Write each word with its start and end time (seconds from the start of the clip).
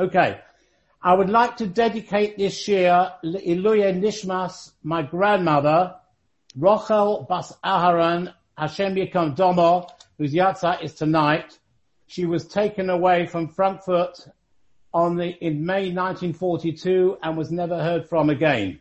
Okay. 0.00 0.40
I 1.02 1.12
would 1.12 1.28
like 1.28 1.58
to 1.58 1.66
dedicate 1.66 2.38
this 2.38 2.66
year 2.66 3.12
Iluya 3.22 3.92
Nishmas, 4.00 4.72
my 4.82 5.02
grandmother, 5.02 5.94
Rochel 6.58 7.28
Bas 7.28 7.52
Aharon, 7.62 8.32
Hashem 8.56 8.94
Yikom 8.94 9.36
Domo, 9.36 9.86
whose 10.16 10.32
yahrzeit 10.32 10.82
is 10.82 10.94
tonight. 10.94 11.58
She 12.06 12.24
was 12.24 12.46
taken 12.46 12.88
away 12.88 13.26
from 13.26 13.48
Frankfurt 13.48 14.26
on 14.94 15.16
the, 15.16 15.28
in 15.44 15.66
May 15.66 15.92
1942 15.92 17.18
and 17.22 17.36
was 17.36 17.50
never 17.50 17.76
heard 17.82 18.08
from 18.08 18.30
again. 18.30 18.80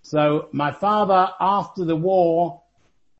So 0.00 0.48
my 0.52 0.72
father, 0.72 1.28
after 1.38 1.84
the 1.84 1.96
war, 1.96 2.62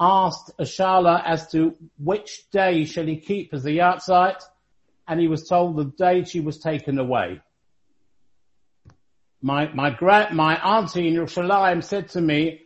asked 0.00 0.56
Ashala 0.58 1.22
as 1.26 1.50
to 1.50 1.76
which 1.98 2.50
day 2.50 2.86
shall 2.86 3.04
he 3.04 3.18
keep 3.18 3.52
as 3.52 3.64
the 3.64 3.76
yahrzeit, 3.76 4.40
and 5.10 5.18
he 5.18 5.26
was 5.26 5.48
told 5.48 5.74
the 5.74 5.86
day 5.86 6.22
she 6.22 6.38
was 6.38 6.60
taken 6.60 6.96
away. 6.96 7.40
My, 9.42 9.66
my 9.74 9.90
gra- 9.90 10.32
my 10.32 10.54
auntie 10.54 11.08
in 11.08 11.14
Yerushalayim 11.14 11.82
said 11.82 12.10
to 12.10 12.20
me, 12.20 12.62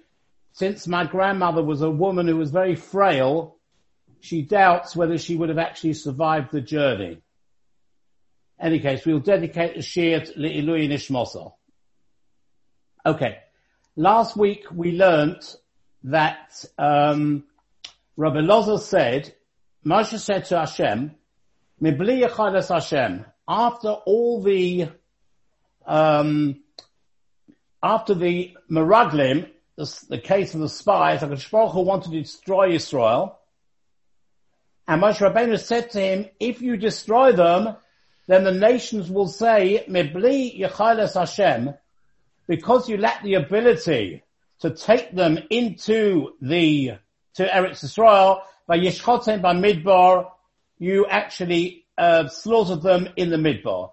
since 0.52 0.86
my 0.86 1.06
grandmother 1.06 1.62
was 1.62 1.80
a 1.80 1.88
woman 1.88 2.28
who 2.28 2.36
was 2.36 2.50
very 2.50 2.77
frail, 2.77 3.56
she 4.20 4.42
doubts 4.42 4.95
whether 4.95 5.16
she 5.16 5.36
would 5.36 5.48
have 5.48 5.56
actually 5.56 5.95
survived 5.95 6.52
the 6.52 6.60
journey. 6.60 7.22
Any 8.61 8.78
case, 8.78 9.06
we'll 9.06 9.20
dedicate 9.20 9.77
the 9.77 9.80
shiur 9.80 10.22
to 10.27 10.38
Ilui 10.38 10.86
Nishmosa. 10.86 11.50
Okay. 13.06 13.38
Last 13.97 14.36
week 14.36 14.66
we 14.70 14.92
learnt 14.92 15.56
that 16.02 16.62
um, 16.78 17.45
Rabbi 18.19 18.41
Lozer 18.41 18.78
said, 18.78 19.34
Moshe 19.83 20.19
said 20.19 20.45
to 20.47 20.58
Hashem, 20.58 21.14
Mibli 21.83 22.69
Hashem, 22.69 23.24
after 23.48 23.88
all 23.88 24.42
the 24.42 24.88
um, 25.87 26.60
after 27.83 28.14
the 28.14 28.56
Meraglim, 28.70 29.50
the, 29.77 30.05
the, 30.08 30.19
case 30.19 30.55
of 30.55 30.61
the 30.61 30.69
spies, 30.69 31.20
HaKadosh 31.20 31.50
Baruch 31.50 31.72
Hu 31.72 31.80
wanted 31.83 32.12
to 32.12 32.22
destroy 32.22 32.70
Israel, 32.70 33.39
and 34.89 35.02
Moshe 35.02 35.19
Rabbeinu 35.19 35.58
said 35.58 35.91
to 35.91 36.00
him, 36.00 36.27
if 36.41 36.62
you 36.62 36.77
destroy 36.78 37.33
them, 37.33 37.77
then 38.27 38.45
the 38.45 38.52
nations 38.52 39.11
will 39.11 39.28
say, 39.28 39.84
Mibli 39.89 40.58
Yechilas 40.58 41.19
Hashem, 41.19 41.75
because 42.47 42.89
you 42.89 42.97
lack 42.97 43.22
the 43.22 43.34
ability 43.34 44.22
to 44.61 44.70
take 44.70 45.14
them 45.14 45.39
into 45.50 46.33
the, 46.41 46.92
to 47.34 47.47
Eretz 47.47 47.84
Israel, 47.84 48.42
by 48.67 48.78
Yeshchotem, 48.78 49.42
by 49.42 49.55
Midbar, 49.55 50.30
you 50.78 51.06
actually, 51.06 51.84
uh, 51.97 52.28
slaughtered 52.28 52.83
them 52.83 53.08
in 53.17 53.30
the 53.30 53.36
Midbar. 53.36 53.91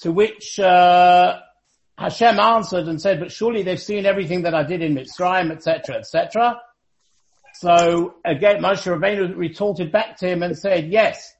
To 0.00 0.12
which, 0.12 0.58
uh, 0.58 1.38
Hashem 1.96 2.40
answered 2.40 2.88
and 2.88 3.00
said, 3.00 3.20
but 3.20 3.30
surely 3.30 3.62
they've 3.62 3.80
seen 3.80 4.06
everything 4.06 4.42
that 4.42 4.54
I 4.54 4.64
did 4.64 4.82
in 4.82 4.94
Mitzrayim, 4.94 5.52
etc., 5.52 5.96
etc. 5.96 6.60
So 7.54 8.16
again, 8.24 8.60
Moshe 8.60 8.84
Rabbeinu 8.84 9.36
retorted 9.36 9.92
back 9.92 10.16
to 10.18 10.28
him 10.28 10.42
and 10.42 10.58
said, 10.58 10.90
yes, 10.90 11.34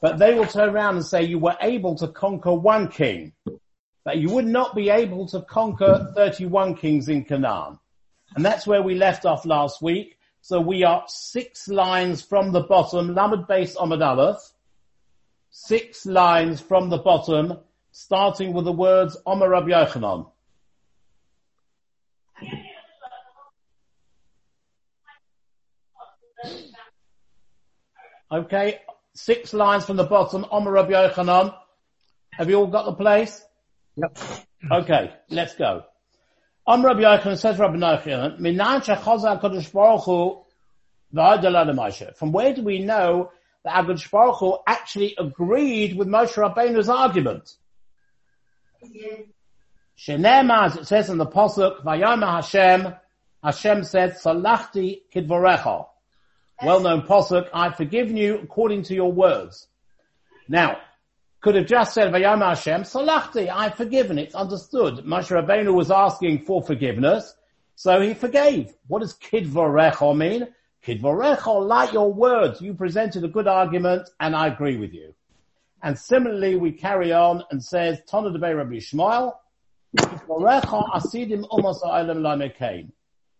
but 0.00 0.18
they 0.18 0.34
will 0.34 0.46
turn 0.46 0.70
around 0.70 0.96
and 0.96 1.04
say 1.04 1.22
you 1.22 1.38
were 1.38 1.56
able 1.60 1.94
to 1.96 2.08
conquer 2.08 2.52
one 2.52 2.88
king, 2.88 3.32
but 4.04 4.18
you 4.18 4.30
would 4.30 4.46
not 4.46 4.74
be 4.74 4.90
able 4.90 5.26
to 5.28 5.42
conquer 5.42 6.12
31 6.16 6.74
kings 6.74 7.08
in 7.08 7.24
Canaan. 7.24 7.78
And 8.34 8.44
that's 8.44 8.66
where 8.66 8.82
we 8.82 8.94
left 8.94 9.24
off 9.26 9.46
last 9.46 9.80
week. 9.80 10.17
So 10.40 10.60
we 10.60 10.84
are 10.84 11.04
six 11.08 11.68
lines 11.68 12.22
from 12.22 12.52
the 12.52 12.62
bottom, 12.62 13.14
Lamed 13.14 13.46
Beis 13.46 13.76
Amud 13.76 14.04
Aleph, 14.04 14.38
six 15.50 16.06
lines 16.06 16.60
from 16.60 16.88
the 16.88 16.98
bottom, 16.98 17.58
starting 17.90 18.52
with 18.52 18.64
the 18.64 18.72
words 18.72 19.16
Omer 19.26 19.48
Rabbi 19.48 19.68
Yochanan. 19.70 20.30
Okay, 28.30 28.78
six 29.14 29.52
lines 29.52 29.84
from 29.84 29.96
the 29.96 30.04
bottom, 30.04 30.46
Omer 30.50 30.70
Rabbi 30.70 30.92
Yochanan. 30.92 31.54
Have 32.32 32.48
you 32.48 32.56
all 32.56 32.66
got 32.66 32.84
the 32.84 32.92
place? 32.92 33.42
Yep. 33.96 34.18
Okay, 34.70 35.12
let's 35.30 35.54
go. 35.54 35.84
Rabbi 36.68 37.00
Yochanan 37.00 37.38
says 37.38 37.58
Rabbi 37.58 37.76
Yochanan, 37.76 38.38
Minan 38.38 38.82
HaKadosh 38.82 39.72
Baruch 39.72 40.04
Hu 40.04 40.44
From 42.14 42.32
where 42.32 42.54
do 42.54 42.62
we 42.62 42.80
know 42.80 43.32
that 43.64 43.74
HaKadosh 43.74 44.10
Baruch 44.10 44.36
Hu 44.36 44.58
actually 44.66 45.14
agreed 45.18 45.96
with 45.96 46.08
Moshe 46.08 46.34
Rabbeinu's 46.34 46.90
argument? 46.90 47.54
Shenema, 49.96 50.66
as 50.66 50.76
it 50.76 50.86
says 50.86 51.08
in 51.08 51.16
the 51.16 51.26
Pasuk, 51.26 51.82
Vayama 51.82 52.42
Hashem, 52.42 52.94
Hashem 53.42 53.84
said, 53.84 54.16
Salachti 54.16 55.00
kidvorecha. 55.12 55.86
Well-known 56.62 57.02
Pasuk, 57.02 57.48
I've 57.54 57.76
forgiven 57.76 58.16
you 58.16 58.40
according 58.40 58.82
to 58.84 58.94
your 58.94 59.10
words. 59.10 59.68
Now, 60.48 60.78
could 61.40 61.54
have 61.54 61.66
just 61.66 61.94
said, 61.94 62.12
Vayama 62.12 62.48
Hashem, 62.48 62.82
Salachti, 62.82 63.48
I've 63.48 63.74
forgiven. 63.74 64.18
It's 64.18 64.34
understood. 64.34 65.04
Moshe 65.04 65.30
Rabbeinu 65.30 65.72
was 65.72 65.90
asking 65.90 66.44
for 66.44 66.62
forgiveness, 66.62 67.34
so 67.76 68.00
he 68.00 68.14
forgave. 68.14 68.74
What 68.88 69.00
does 69.00 69.14
kidvorecha 69.14 70.16
mean? 70.16 70.48
Kidvorecha, 70.84 71.66
like 71.66 71.92
your 71.92 72.12
words, 72.12 72.60
you 72.60 72.74
presented 72.74 73.24
a 73.24 73.28
good 73.28 73.46
argument 73.46 74.08
and 74.18 74.34
I 74.34 74.48
agree 74.48 74.76
with 74.76 74.92
you. 74.92 75.14
And 75.82 75.96
similarly, 75.96 76.56
we 76.56 76.72
carry 76.72 77.12
on 77.12 77.44
and 77.50 77.62
says, 77.62 78.00
Tana 78.08 78.32
de 78.32 78.38
Rabbi 78.38 78.76
Shmuel, 78.76 79.34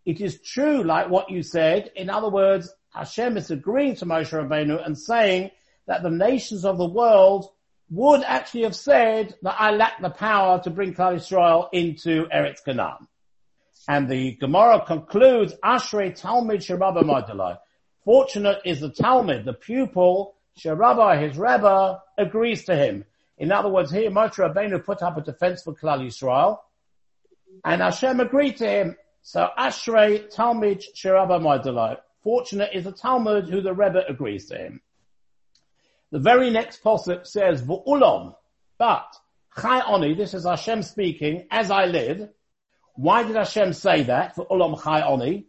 it 0.07 0.21
is 0.21 0.41
true, 0.41 0.83
like 0.83 1.11
what 1.11 1.31
you 1.31 1.43
said. 1.43 1.91
In 1.95 2.09
other 2.09 2.31
words, 2.31 2.73
Hashem 2.95 3.37
is 3.37 3.51
agreeing 3.51 3.97
to 3.97 4.07
Moshe 4.07 4.31
Rabbeinu 4.31 4.85
and 4.85 4.97
saying 4.97 5.51
that 5.87 6.03
the 6.03 6.11
nations 6.11 6.65
of 6.65 6.79
the 6.79 6.89
world 6.89 7.51
would 7.91 8.23
actually 8.23 8.65
have 8.65 8.77
said 8.77 9.35
that 9.43 9.57
I 9.59 9.71
lack 9.71 10.01
the 10.01 10.11
power 10.11 10.61
to 10.63 10.71
bring 10.71 10.95
Klal 10.95 11.17
Israel 11.17 11.69
into 11.73 12.27
Eretz 12.35 12.65
Canaan. 12.65 13.09
And 13.89 14.09
the 14.09 14.33
Gemara 14.33 14.85
concludes, 14.85 15.55
Ashrei 15.65 16.15
Talmud 16.15 16.61
Sherabba 16.61 17.03
Madalai. 17.03 17.59
Fortunate 18.05 18.61
is 18.65 18.81
the 18.81 18.91
Talmud, 18.91 19.45
the 19.45 19.55
pupil 19.55 20.35
Sharabba, 20.59 21.21
his 21.23 21.39
Rebbe, 21.39 22.03
agrees 22.19 22.65
to 22.65 22.77
him. 22.77 23.05
In 23.39 23.53
other 23.53 23.69
words, 23.69 23.91
here 23.91 24.11
Moshe 24.11 24.35
Rabbeinu 24.35 24.85
put 24.85 25.03
up 25.03 25.17
a 25.17 25.23
defense 25.23 25.63
for 25.63 25.75
Klal 25.75 26.05
Yisrael, 26.05 26.59
and 27.65 27.81
Hashem 27.81 28.21
agreed 28.21 28.59
to 28.59 28.69
him. 28.69 28.97
So 29.23 29.49
Ashrei 29.59 30.29
Talmud 30.29 30.83
Sharabba 30.95 31.41
Maidalai. 31.41 31.97
Fortunate 32.23 32.71
is 32.75 32.85
the 32.85 32.93
Talmud 32.93 33.49
who 33.49 33.63
the 33.63 33.73
Rebbe 33.73 34.03
agrees 34.09 34.47
to 34.47 34.57
him. 34.57 34.83
The 36.11 36.19
very 36.19 36.51
next 36.51 36.83
posuk 36.83 37.27
says, 37.27 37.63
V'ulam, 37.63 38.35
but, 38.79 39.07
Chai 39.61 40.15
this 40.15 40.35
is 40.35 40.45
Hashem 40.45 40.83
speaking, 40.83 41.47
as 41.51 41.71
I 41.71 41.87
live. 41.87 42.29
Why 42.95 43.25
did 43.25 43.37
Hashem 43.37 43.73
say 43.75 44.05
that? 44.05 44.37
V'ulam 44.37 44.83
Chai 44.83 45.03
Oni. 45.03 45.47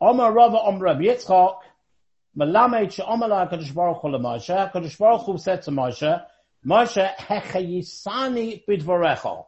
Omer 0.00 0.30
Rava 0.30 0.58
Omer 0.60 0.84
Rabbi 0.84 1.04
Yitzchak, 1.04 1.56
Malamed 2.36 2.92
she'omala 2.92 3.50
HaKadosh 3.50 3.74
Baruch 3.74 4.02
Hu 4.02 4.08
Moshe. 4.08 4.72
HaKadosh 4.72 4.98
Baruch 4.98 5.22
Hu 5.22 5.38
said 5.38 5.62
to 5.62 5.70
Moshe, 5.70 6.24
Moshe, 6.64 7.16
hechayisani 7.16 8.64
bidvarecha. 8.68 9.46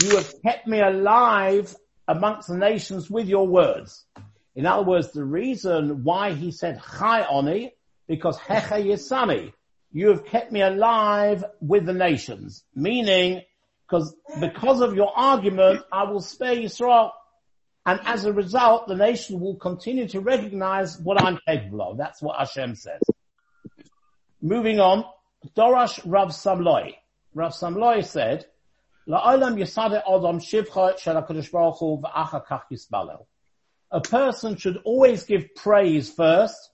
You 0.00 0.16
have 0.16 0.32
kept 0.42 0.66
me 0.66 0.80
alive 0.80 1.74
amongst 2.06 2.48
the 2.48 2.56
nations 2.56 3.10
with 3.10 3.26
your 3.26 3.46
words. 3.48 4.04
In 4.54 4.64
other 4.64 4.84
words, 4.84 5.12
the 5.12 5.24
reason 5.24 6.04
why 6.04 6.32
he 6.32 6.52
said 6.52 6.80
chai 6.80 7.26
oni, 7.26 7.72
because 8.08 8.36
hechayisani, 8.38 9.52
you 9.92 10.08
have 10.08 10.24
kept 10.24 10.50
me 10.50 10.62
alive 10.62 11.44
with 11.60 11.86
the 11.86 11.94
nations. 11.94 12.64
Meaning, 12.74 13.42
because, 13.86 14.14
because 14.40 14.80
of 14.80 14.94
your 14.94 15.16
argument, 15.16 15.82
I 15.92 16.04
will 16.04 16.20
spare 16.20 16.56
Yisrael 16.56 17.12
and 17.88 18.00
as 18.04 18.26
a 18.26 18.32
result, 18.34 18.86
the 18.86 18.94
nation 18.94 19.40
will 19.40 19.56
continue 19.56 20.06
to 20.08 20.20
recognize 20.20 20.98
what 20.98 21.22
I'm 21.22 21.38
capable 21.48 21.80
of. 21.80 21.96
That's 21.96 22.20
what 22.20 22.38
Hashem 22.38 22.74
says. 22.74 23.00
Moving 24.42 24.78
on, 24.78 25.06
Dorash 25.56 25.98
Rav 26.04 26.28
Simlai. 26.28 26.96
Rav 27.32 27.52
Simlai 27.52 28.04
said, 28.04 28.44
La'olam 29.08 29.56
yisade 29.56 30.04
shivcha 30.04 31.50
Baruch 31.50 31.78
Hu. 31.78 33.26
A 33.90 34.00
person 34.02 34.56
should 34.56 34.76
always 34.84 35.22
give 35.24 35.54
praise 35.54 36.10
first, 36.10 36.70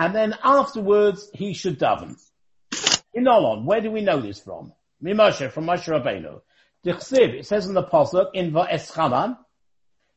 and 0.00 0.14
then 0.14 0.34
afterwards 0.42 1.30
he 1.34 1.52
should 1.52 1.78
daven. 1.78 2.16
In 3.12 3.28
Olon, 3.28 3.66
where 3.66 3.82
do 3.82 3.90
we 3.90 4.00
know 4.00 4.18
this 4.18 4.40
from? 4.40 4.72
Mimoshe, 5.04 5.52
from 5.52 5.66
Moshe 5.66 5.86
Rabbeinu. 5.88 6.40
Dichsiv, 6.84 7.34
it 7.34 7.46
says 7.46 7.66
in 7.66 7.74
the 7.74 7.82
Pasuk, 7.82 8.30
in 8.32 8.50
Va'eschanan, 8.50 9.36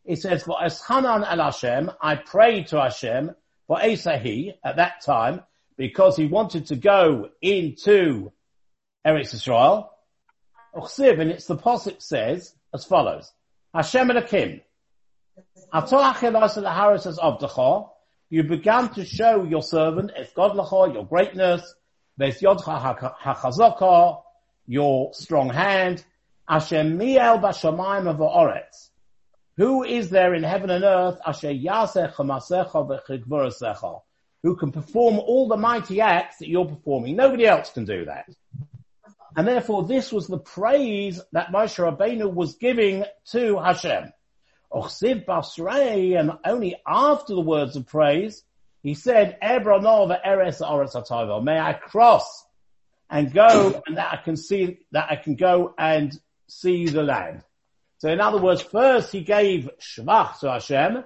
it 0.05 0.21
says, 0.21 0.43
for 0.43 0.57
Eschanan 0.63 1.25
al 1.27 1.51
Hashem, 1.51 1.91
I 2.01 2.15
prayed 2.15 2.67
to 2.67 2.81
Hashem 2.81 3.31
for 3.67 3.77
Esahi 3.77 4.53
at 4.63 4.77
that 4.77 5.03
time 5.05 5.41
because 5.77 6.15
he 6.15 6.27
wanted 6.27 6.67
to 6.67 6.77
go 6.77 7.29
into 7.41 8.31
Eretz 9.05 9.33
Israel. 9.33 9.91
Uchsiv, 10.73 11.19
and 11.19 11.29
it's 11.29 11.47
the 11.47 11.57
Posik 11.57 12.01
says 12.01 12.55
as 12.73 12.85
follows. 12.85 13.31
Hashem 13.73 14.07
Elokim. 14.07 14.61
You 18.33 18.41
began 18.41 18.89
to 18.95 19.05
show 19.05 19.43
your 19.43 19.61
servant, 19.61 20.09
es 20.15 20.33
godlacha, 20.33 20.91
your 20.91 21.05
greatness, 21.05 21.75
ves 22.17 22.41
yodcha 22.41 23.13
hachazaka, 23.21 24.23
your 24.65 25.13
strong 25.13 25.51
hand, 25.51 26.03
Hashem 26.47 26.97
miel 26.97 27.37
bashamayim 27.37 28.07
of 28.07 28.17
oretz. 28.17 28.89
Who 29.57 29.83
is 29.83 30.09
there 30.09 30.33
in 30.33 30.41
heaven 30.41 30.71
and 30.71 30.83
earth, 30.83 31.19
asher 31.23 31.53
yasech 31.53 32.15
v'chigvurasecha, 32.15 34.01
who 34.41 34.55
can 34.55 34.71
perform 34.71 35.19
all 35.19 35.47
the 35.47 35.55
mighty 35.55 36.01
acts 36.01 36.39
that 36.39 36.49
you're 36.49 36.65
performing? 36.65 37.15
Nobody 37.15 37.45
else 37.45 37.69
can 37.69 37.85
do 37.85 38.05
that. 38.05 38.25
And 39.37 39.47
therefore 39.47 39.83
this 39.83 40.11
was 40.11 40.25
the 40.25 40.39
praise 40.39 41.21
that 41.33 41.51
Moshe 41.51 41.77
Rabbeinu 41.77 42.33
was 42.33 42.55
giving 42.55 43.05
to 43.33 43.59
Hashem. 43.59 44.11
Ochsiv 44.73 45.25
Basrei, 45.25 46.19
and 46.19 46.31
only 46.45 46.75
after 46.87 47.35
the 47.35 47.41
words 47.41 47.75
of 47.75 47.85
praise, 47.85 48.43
he 48.81 48.95
said, 48.95 49.37
Ebronova 49.41 50.19
Eres 50.25 50.59
Oretz 50.59 51.43
may 51.43 51.59
I 51.59 51.73
cross 51.73 52.45
and 53.09 53.33
go 53.33 53.81
and 53.87 53.97
that 53.97 54.11
I 54.11 54.17
can 54.17 54.35
see, 54.35 54.79
that 54.91 55.07
I 55.09 55.15
can 55.15 55.35
go 55.35 55.73
and 55.77 56.17
see 56.47 56.87
the 56.87 57.03
land. 57.03 57.43
So 57.99 58.09
in 58.09 58.19
other 58.19 58.41
words, 58.41 58.61
first 58.61 59.11
he 59.11 59.21
gave 59.21 59.69
Shvach 59.79 60.39
to 60.39 60.51
Hashem 60.51 61.05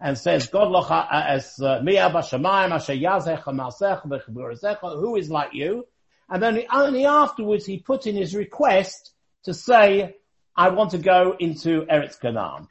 and 0.00 0.16
says, 0.16 0.46
God 0.46 0.68
locha 0.68 1.06
as 1.10 1.60
uh, 1.60 1.80
Mia 1.82 2.08
b'shamayim 2.08 2.70
asher 2.70 2.94
yazech 2.94 3.42
ha'masech 3.42 4.98
who 4.98 5.16
is 5.16 5.28
like 5.28 5.52
you? 5.52 5.86
And 6.30 6.42
then 6.42 6.62
only 6.72 7.04
afterwards 7.04 7.66
he 7.66 7.78
put 7.78 8.06
in 8.06 8.14
his 8.14 8.34
request 8.34 9.12
to 9.44 9.52
say, 9.52 10.16
I 10.56 10.70
want 10.70 10.92
to 10.92 10.98
go 10.98 11.36
into 11.38 11.82
Eretz 11.86 12.18
Canaan. 12.18 12.68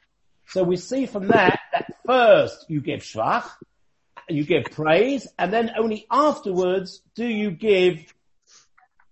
So 0.50 0.64
we 0.64 0.76
see 0.76 1.06
from 1.06 1.28
that 1.28 1.60
that 1.72 1.94
first 2.04 2.66
you 2.68 2.80
give 2.80 3.00
shvach, 3.00 3.48
you 4.28 4.44
give 4.44 4.64
praise, 4.64 5.28
and 5.38 5.52
then 5.52 5.70
only 5.78 6.06
afterwards 6.10 7.02
do 7.14 7.24
you 7.24 7.52
give, 7.52 8.12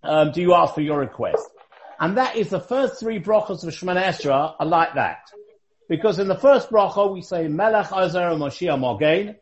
um, 0.02 0.32
do 0.32 0.42
you 0.42 0.54
ask 0.54 0.74
for 0.74 0.80
your 0.80 0.98
request. 0.98 1.48
And 2.00 2.18
that 2.18 2.34
is 2.34 2.50
the 2.50 2.58
first 2.60 2.98
three 2.98 3.20
brachas 3.20 3.62
of 3.62 3.72
Shemoneh 3.72 4.02
Esrei 4.02 4.54
are 4.58 4.66
like 4.66 4.94
that. 4.94 5.30
Because 5.88 6.18
in 6.18 6.26
the 6.26 6.34
first 6.34 6.70
bracha 6.70 7.12
we 7.12 7.22
say 7.22 7.46
Melech 7.46 7.92
Ozer 7.92 8.18
Moshiach 8.18 8.78
Mogain, 8.78 9.36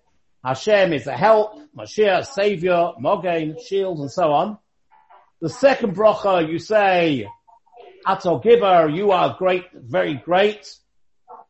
Hashem 0.44 0.93
is 0.93 1.06
a 1.06 1.16
help, 1.16 1.58
Moshiach 1.75 2.26
Savior, 2.26 2.93
Mogain, 3.02 3.58
shield 3.66 4.00
and 4.00 4.10
so 4.10 4.32
on. 4.32 4.58
The 5.40 5.48
second 5.48 5.96
bracha 5.96 6.46
you 6.46 6.58
say 6.58 7.26
Ato 8.06 8.38
Giver, 8.38 8.90
you 8.90 9.12
are 9.12 9.34
great, 9.38 9.64
very 9.75 10.14
great 10.14 10.76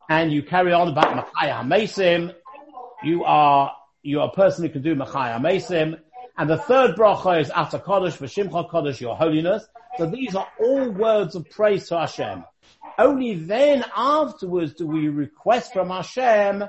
and 0.08 0.32
you 0.32 0.42
carry 0.42 0.72
on 0.72 0.88
about 0.88 1.26
Machaya 1.26 1.62
Mesim, 1.66 2.34
you 3.02 3.24
are, 3.24 3.74
you 4.02 4.20
are 4.20 4.28
a 4.28 4.32
person 4.32 4.64
who 4.64 4.70
can 4.70 4.82
do 4.82 4.94
Machaya 4.94 5.40
Mesim, 5.40 5.98
and 6.38 6.50
the 6.50 6.58
third 6.58 6.96
bracha 6.96 7.40
is 7.40 7.50
Ata 7.50 7.78
Kodesh, 7.78 8.18
V'Shimcha 8.18 8.70
Kodesh, 8.70 9.00
your 9.00 9.16
holiness. 9.16 9.66
So 9.96 10.06
these 10.06 10.34
are 10.34 10.46
all 10.60 10.90
words 10.90 11.34
of 11.34 11.48
praise 11.48 11.88
to 11.88 11.98
Hashem. 11.98 12.44
Only 12.98 13.34
then 13.34 13.84
afterwards 13.96 14.74
do 14.74 14.86
we 14.86 15.08
request 15.08 15.72
from 15.72 15.88
Hashem 15.88 16.64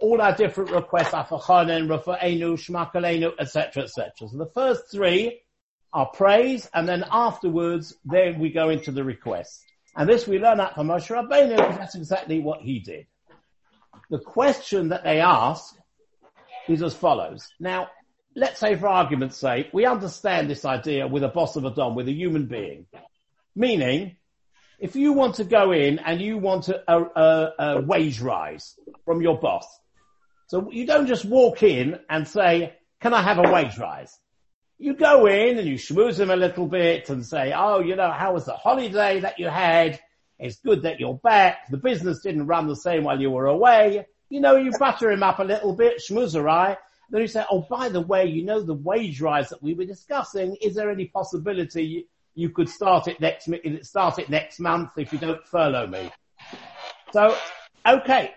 all 0.00 0.20
our 0.20 0.34
different 0.34 0.70
requests, 0.70 1.12
Afachanen, 1.12 1.86
Rafa'enu, 1.86 2.58
Shmakalenu, 2.58 3.32
etc., 3.38 3.84
etc. 3.84 4.12
So 4.28 4.36
the 4.36 4.50
first 4.52 4.90
three 4.90 5.40
are 5.92 6.06
praise, 6.06 6.68
and 6.74 6.88
then 6.88 7.04
afterwards, 7.10 7.94
then 8.04 8.38
we 8.38 8.50
go 8.50 8.70
into 8.70 8.90
the 8.90 9.04
requests. 9.04 9.62
And 9.94 10.08
this 10.08 10.26
we 10.26 10.38
learn 10.38 10.60
out 10.60 10.74
from 10.74 10.88
Moshe 10.88 11.08
Rabbeinu 11.08 11.56
because 11.56 11.76
that's 11.76 11.94
exactly 11.94 12.40
what 12.40 12.60
he 12.60 12.80
did. 12.80 13.06
The 14.10 14.18
question 14.18 14.88
that 14.88 15.04
they 15.04 15.20
ask 15.20 15.74
is 16.68 16.82
as 16.82 16.94
follows. 16.94 17.48
Now, 17.60 17.88
let's 18.34 18.58
say 18.58 18.74
for 18.74 18.88
argument's 18.88 19.36
sake, 19.36 19.68
we 19.72 19.84
understand 19.86 20.48
this 20.48 20.64
idea 20.64 21.06
with 21.06 21.24
a 21.24 21.28
bosor 21.28 21.62
vodom, 21.62 21.94
with 21.94 22.08
a 22.08 22.12
human 22.12 22.46
being. 22.46 22.86
Meaning, 23.54 24.16
if 24.78 24.96
you 24.96 25.12
want 25.12 25.36
to 25.36 25.44
go 25.44 25.72
in 25.72 25.98
and 25.98 26.20
you 26.20 26.38
want 26.38 26.68
a, 26.68 26.82
a, 26.88 27.52
a 27.58 27.80
wage 27.82 28.20
rise 28.20 28.74
from 29.04 29.20
your 29.20 29.38
boss, 29.38 29.66
so 30.46 30.70
you 30.70 30.86
don't 30.86 31.06
just 31.06 31.24
walk 31.24 31.62
in 31.62 31.98
and 32.08 32.26
say, 32.26 32.74
can 33.00 33.14
I 33.14 33.22
have 33.22 33.38
a 33.38 33.50
wage 33.50 33.78
rise? 33.78 34.18
You 34.82 34.94
go 34.94 35.26
in 35.26 35.60
and 35.60 35.68
you 35.68 35.76
schmooze 35.76 36.16
them 36.16 36.30
a 36.30 36.34
little 36.34 36.66
bit 36.66 37.08
and 37.08 37.24
say, 37.24 37.52
oh, 37.56 37.78
you 37.78 37.94
know, 37.94 38.10
how 38.10 38.32
was 38.32 38.46
the 38.46 38.54
holiday 38.54 39.20
that 39.20 39.38
you 39.38 39.46
had? 39.46 40.00
It's 40.40 40.56
good 40.56 40.82
that 40.82 40.98
you're 40.98 41.14
back. 41.22 41.68
The 41.70 41.76
business 41.76 42.18
didn't 42.20 42.48
run 42.48 42.66
the 42.66 42.74
same 42.74 43.04
while 43.04 43.20
you 43.20 43.30
were 43.30 43.46
away. 43.46 44.04
You 44.28 44.40
know, 44.40 44.56
you 44.56 44.72
butter 44.76 45.12
him 45.12 45.22
up 45.22 45.38
a 45.38 45.44
little 45.44 45.76
bit, 45.76 46.02
schmoozerai. 46.04 46.76
Then 47.10 47.20
you 47.20 47.28
say, 47.28 47.44
oh, 47.48 47.64
by 47.70 47.90
the 47.90 48.00
way, 48.00 48.26
you 48.26 48.44
know 48.44 48.60
the 48.60 48.74
wage 48.74 49.20
rise 49.20 49.50
that 49.50 49.62
we 49.62 49.74
were 49.74 49.84
discussing. 49.84 50.56
Is 50.60 50.74
there 50.74 50.90
any 50.90 51.04
possibility 51.04 52.08
you, 52.34 52.50
could 52.50 52.68
start 52.68 53.06
it 53.06 53.20
next, 53.20 53.48
start 53.82 54.18
it 54.18 54.30
next 54.30 54.58
month 54.58 54.90
if 54.96 55.12
you 55.12 55.20
don't 55.20 55.46
furlough 55.46 55.86
me? 55.86 56.10
So, 57.12 57.36
okay. 57.86 58.32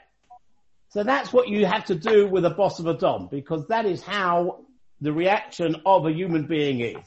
So 0.90 1.02
that's 1.02 1.34
what 1.34 1.48
you 1.48 1.66
have 1.66 1.86
to 1.86 1.96
do 1.96 2.28
with 2.28 2.46
a 2.46 2.52
bosor 2.52 2.82
vodom 2.82 3.32
because 3.32 3.68
that 3.70 3.88
is 3.88 4.04
how 4.04 4.66
the 5.02 5.14
reaction 5.14 5.82
of 5.86 6.06
a 6.06 6.12
human 6.12 6.48
being 6.48 6.80
is. 6.82 7.06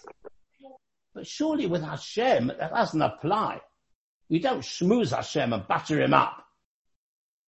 But 1.14 1.26
surely 1.26 1.66
with 1.66 1.82
Hashem, 1.82 2.48
that 2.58 2.70
doesn't 2.70 3.02
apply. 3.02 3.60
You 4.28 4.40
don't 4.40 4.60
schmooze 4.60 5.14
Hashem 5.14 5.52
and 5.52 5.66
batter 5.66 6.00
him 6.00 6.14
up. 6.14 6.44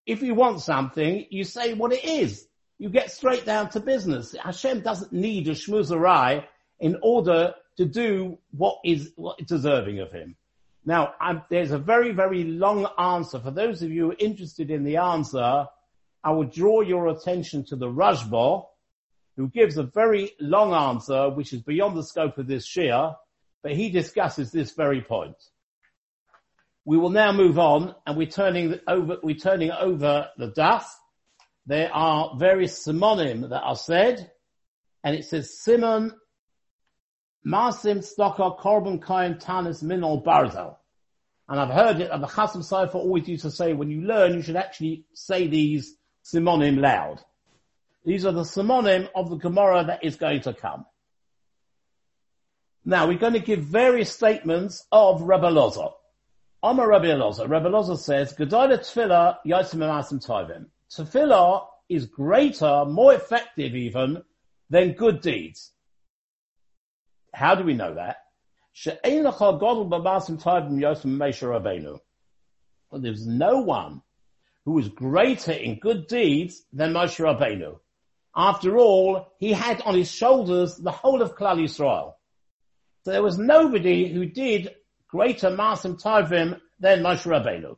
If 0.07 0.23
you 0.23 0.35
want 0.35 0.61
something, 0.61 1.27
you 1.31 1.45
say 1.45 1.75
what 1.75 1.93
it 1.93 2.05
is. 2.05 2.47
You 2.79 2.89
get 2.89 3.11
straight 3.11 3.45
down 3.45 3.69
to 3.71 3.81
business. 3.81 4.35
Hashem 4.43 4.81
doesn't 4.81 5.13
need 5.13 5.47
a 5.49 5.53
schmoozerai 5.53 6.45
in 6.81 6.97
order 7.03 7.55
to 7.77 7.85
do 7.85 8.39
what 8.51 8.79
is 8.85 9.13
what 9.17 9.39
is 9.39 9.47
deserving 9.47 10.01
of 10.01 10.11
him. 10.11 10.37
Now, 10.85 11.15
I'm, 11.21 11.43
there's 11.51 11.73
a 11.73 11.79
very, 11.79 12.13
very 12.13 12.45
long 12.45 12.89
answer. 12.99 13.39
For 13.39 13.51
those 13.51 13.83
of 13.83 13.91
you 13.91 14.15
interested 14.19 14.71
in 14.71 14.83
the 14.83 14.97
answer, 14.97 15.67
I 16.25 16.31
will 16.33 16.45
draw 16.45 16.81
your 16.81 17.09
attention 17.09 17.65
to 17.67 17.77
the 17.77 17.87
Rashba, 17.87 18.65
who 19.37 19.49
gives 19.49 19.77
a 19.77 19.83
very 19.83 20.33
long 20.41 20.75
answer, 20.75 21.31
which 21.31 21.53
is 21.53 21.63
beyond 21.63 21.97
the 21.97 22.03
scope 22.03 22.39
of 22.39 22.47
this 22.47 22.67
shiur, 22.69 23.15
but 23.63 23.73
he 23.73 23.91
discusses 23.91 24.51
this 24.51 24.73
very 24.73 25.03
point. 25.03 25.37
We 26.85 26.97
will 26.99 27.11
now 27.11 27.33
move 27.33 27.59
on, 27.59 27.95
and 28.07 28.17
we're 28.17 28.27
turning 28.27 28.81
over, 28.89 29.19
we're 29.23 29.37
turning 29.37 29.71
over 29.71 30.29
the 30.37 30.51
daf. 30.51 30.85
There 31.67 31.93
are 31.93 32.37
various 32.37 32.87
simonim 32.87 33.51
that 33.51 33.63
are 33.63 33.77
said, 33.77 34.31
and 35.05 35.15
it 35.15 35.25
says 35.25 35.61
Simon 35.61 36.13
Masim 37.47 37.99
tzedakah 37.99 38.59
Korban 38.59 39.05
Kain 39.05 39.35
Tanis 39.35 39.83
Minol 39.83 40.25
Barzel. 40.25 40.77
And 41.49 41.59
I've 41.59 41.71
heard 41.71 42.01
it, 42.01 42.11
and 42.11 42.23
the 42.23 42.29
Chasam 42.29 42.59
Sofer 42.59 42.95
always 42.95 43.29
used 43.29 43.43
to 43.43 43.51
say, 43.51 43.73
when 43.73 43.91
you 43.91 44.03
learn, 44.03 44.35
you 44.35 44.43
should 44.43 44.57
actually 44.57 45.05
say 45.15 45.47
these 45.47 45.97
simonim 46.25 46.79
loud. 46.81 47.21
These 48.05 48.25
are 48.25 48.33
the 48.33 48.43
simonim 48.43 49.09
of 49.15 49.29
the 49.31 49.37
Gemara 49.37 49.85
that 49.85 50.05
is 50.05 50.17
going 50.17 50.41
to 50.43 50.55
come. 50.55 50.87
Now 52.85 53.07
we're 53.07 53.19
going 53.19 53.35
to 53.35 53.41
give 53.41 53.61
various 53.61 54.11
statements 54.11 54.87
of 54.91 55.23
Rabbi 55.23 55.51
Loza. 55.51 55.93
Amar 56.63 56.89
Rabbi 56.89 57.09
Loza. 57.09 57.49
Rabbi 57.49 57.69
Loza 57.69 57.99
says, 57.99 58.35
Gedola 58.35 58.79
Tefillah 58.79 59.37
Yotzim 59.47 59.81
Emasim 59.81 60.25
Tovim. 60.25 60.67
Tefillah 60.91 61.67
is 61.89 62.07
greater, 62.07 62.85
more 62.87 63.13
effective 63.15 63.75
even, 63.75 64.23
than 64.71 64.93
good 64.93 65.21
deeds. 65.21 65.73
How 67.35 67.55
do 67.55 67.65
we 67.65 67.75
know 67.75 67.95
that? 67.95 68.17
Well, 72.91 73.01
there's 73.01 73.27
no 73.27 73.61
one 73.61 74.03
who 74.65 74.79
is 74.79 74.89
greater 74.89 75.53
in 75.53 75.79
good 75.79 76.07
deeds 76.07 76.63
than 76.73 76.93
Moshe 76.93 77.19
Rabbeinu. 77.19 77.79
After 78.35 78.79
all, 78.79 79.33
he 79.39 79.53
had 79.53 79.83
on 79.83 79.97
his 79.97 80.11
shoulders 80.11 80.77
the 80.77 80.93
whole 80.93 81.21
of 81.23 81.37
Klal 81.37 81.61
Yisrael. 81.61 82.15
So 83.05 83.11
there 83.11 83.23
was 83.23 83.39
nobody 83.39 84.13
who 84.13 84.27
did 84.27 84.75
greater 85.09 85.51
Masim 85.51 86.01
Tovim 86.01 86.61
than 86.79 87.03
Moshe 87.03 87.27
Rabbeinu. 87.27 87.77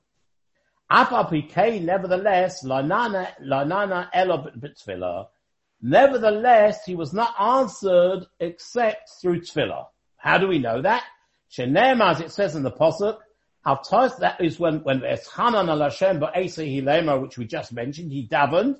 Apapike, 0.91 1.81
nevertheless, 1.83 2.65
Lanana, 2.65 3.29
Lanana 3.43 4.09
Elo 4.13 5.27
Nevertheless, 5.81 6.85
he 6.85 6.95
was 6.95 7.15
not 7.15 7.35
answered 7.41 8.27
except 8.39 9.11
through 9.21 9.41
Tefillah. 9.41 9.87
How 10.17 10.39
do 10.39 10.49
we 10.49 10.59
know 10.59 10.83
that? 10.83 11.03
Shenem, 11.51 12.01
as 12.03 12.21
it 12.21 12.31
says 12.31 12.55
in 12.55 12.63
the 12.63 12.71
Pasuk, 12.71 13.19
that 13.65 14.37
is 14.41 14.59
when, 14.59 14.81
when 14.81 15.01
Eschanan 15.01 15.69
al 15.69 15.81
Hashem 15.81 16.21
Ba'esa 16.21 16.67
Hilema, 16.67 17.21
which 17.21 17.39
we 17.39 17.47
just 17.47 17.73
mentioned, 17.73 18.13
he 18.13 18.29
davened, 18.29 18.77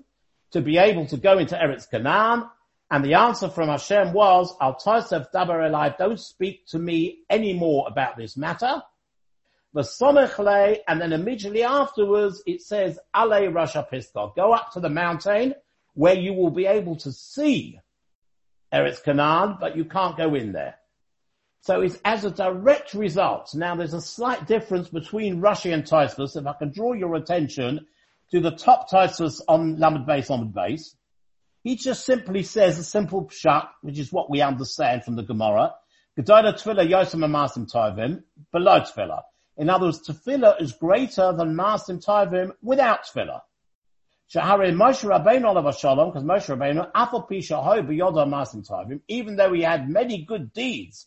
to 0.53 0.61
be 0.61 0.79
able 0.79 1.07
to 1.07 1.17
go 1.17 1.39
into 1.39 1.57
Eretz 1.57 1.91
Canaan, 1.91 2.49
And 2.91 3.05
the 3.05 3.15
answer 3.15 3.49
from 3.49 3.69
Hashem 3.69 4.13
was, 4.13 4.55
Al 4.61 4.75
Tosef 4.75 5.33
Dabar 5.33 5.97
don't 5.99 6.21
speak 6.21 6.67
to 6.69 6.79
me 6.79 7.21
anymore 7.31 7.87
about 7.89 8.17
this 8.17 8.37
matter. 8.37 8.83
The 9.75 10.83
and 10.87 11.01
then 11.01 11.15
immediately 11.15 11.63
afterwards 11.63 12.43
it 12.47 12.61
says, 12.61 12.99
Ale 13.17 13.51
Rasha 13.51 13.89
Pisgah, 13.89 14.33
go 14.37 14.53
up 14.53 14.73
to 14.73 14.81
the 14.81 14.91
mountain 14.91 15.55
where 15.95 16.15
you 16.15 16.35
will 16.35 16.51
be 16.51 16.67
able 16.67 16.97
to 16.97 17.13
see 17.13 17.81
Eretz 18.73 19.03
Canaan, 19.03 19.57
but 19.59 19.77
you 19.77 19.87
can't 19.87 20.17
go 20.17 20.35
in 20.35 20.53
there. 20.53 20.77
So 21.63 21.81
it's 21.81 21.99
as 22.05 22.25
a 22.25 22.31
direct 22.31 22.93
result. 22.93 23.55
Now 23.55 23.77
there's 23.77 23.95
a 23.95 24.01
slight 24.01 24.47
difference 24.47 24.89
between 24.89 25.41
Rashi 25.41 25.73
and 25.73 25.85
Tosfos. 25.85 26.37
If 26.37 26.47
I 26.47 26.55
can 26.55 26.73
draw 26.73 26.93
your 26.93 27.15
attention 27.15 27.87
to 28.33 28.41
the 28.41 28.51
top 28.51 28.91
Tosfos 28.91 29.41
on 29.47 29.79
Lamed 29.79 30.07
Beis, 30.07 30.31
Lamed 30.31 30.55
Beis, 30.55 30.95
he 31.63 31.77
just 31.77 32.05
simply 32.05 32.43
says 32.43 32.79
a 32.79 32.85
simple 32.85 33.27
pshat, 33.27 33.69
which 33.83 33.99
is 33.99 34.11
what 34.11 34.31
we 34.31 34.41
understand 34.41 35.05
from 35.05 35.17
the 35.17 35.23
Gemara. 35.23 35.75
Gedola 36.19 36.55
tefillah 36.55 36.89
yosem 36.89 37.21
masim 37.31 37.71
tovim, 37.71 38.23
below 38.51 38.81
tefillah. 38.81 39.23
In 39.59 39.69
other 39.69 39.87
words, 39.87 40.01
tefillah 40.09 40.61
is 40.61 40.73
greater 40.73 41.33
than 41.33 41.55
masim 41.55 42.05
tovim 42.05 42.53
without 42.63 43.05
tefillah. 43.05 43.43
Shahare 44.35 44.73
Moshe 44.73 45.07
Rabbeinu 45.07 45.45
olav 45.45 45.79
shalom, 45.79 46.09
because 46.11 46.25
Moshe 46.25 46.57
Rabbeinu, 46.57 46.91
afal 46.93 47.29
pisha 47.29 47.63
ho 47.63 47.83
b'yodah 47.83 48.27
masim 48.27 48.67
tovim, 48.67 49.03
even 49.09 49.37
though 49.37 49.53
he 49.53 49.61
had 49.61 49.91
many 49.91 50.25
good 50.25 50.53
deeds 50.55 51.07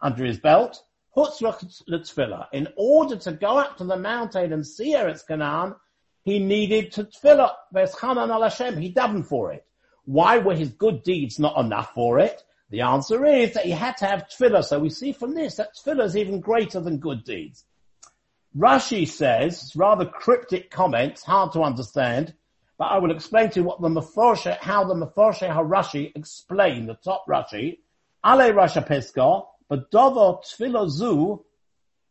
under 0.00 0.24
his 0.24 0.38
belt, 0.38 0.82
in 1.16 2.68
order 2.76 3.16
to 3.16 3.32
go 3.32 3.58
up 3.58 3.76
to 3.78 3.84
the 3.84 3.96
mountain 3.96 4.52
and 4.52 4.64
see 4.64 4.94
Eretz 4.94 5.26
Canaan, 5.26 5.74
he 6.22 6.38
needed 6.38 6.92
to 6.92 7.04
tefillah, 7.04 7.52
Veschanan 7.74 8.30
al 8.30 8.42
Hashem, 8.42 8.78
he 8.78 8.92
davened 8.92 9.26
for 9.26 9.52
it. 9.52 9.64
Why 10.04 10.38
were 10.38 10.54
his 10.54 10.70
good 10.70 11.02
deeds 11.02 11.38
not 11.38 11.58
enough 11.58 11.92
for 11.94 12.18
it? 12.18 12.42
The 12.70 12.82
answer 12.82 13.24
is 13.24 13.54
that 13.54 13.64
he 13.64 13.72
had 13.72 13.96
to 13.98 14.06
have 14.06 14.28
tefillah. 14.28 14.64
So 14.64 14.78
we 14.78 14.90
see 14.90 15.12
from 15.12 15.34
this 15.34 15.56
that 15.56 15.74
tefillah 15.74 16.04
is 16.04 16.16
even 16.16 16.40
greater 16.40 16.80
than 16.80 16.98
good 16.98 17.24
deeds. 17.24 17.64
Rashi 18.56 19.06
says, 19.06 19.72
rather 19.76 20.04
cryptic 20.04 20.70
comments, 20.70 21.22
hard 21.22 21.52
to 21.52 21.62
understand, 21.62 22.34
but 22.78 22.86
I 22.86 22.98
will 22.98 23.12
explain 23.12 23.50
to 23.50 23.60
you 23.60 23.64
what 23.64 23.80
the 23.80 23.88
Meforshe, 23.88 24.58
how 24.58 24.84
the 24.84 24.94
Meforshe 24.94 25.48
HaRashi 25.48 26.16
explain, 26.16 26.86
the 26.86 26.94
top 26.94 27.26
Rashi, 27.28 27.78
Ale 28.24 28.52
Rasha 28.52 28.86
Pescha, 28.86 29.46
but 29.68 29.90
Dovo 29.92 30.42
Tefillah 30.42 30.88
Zu, 30.88 31.44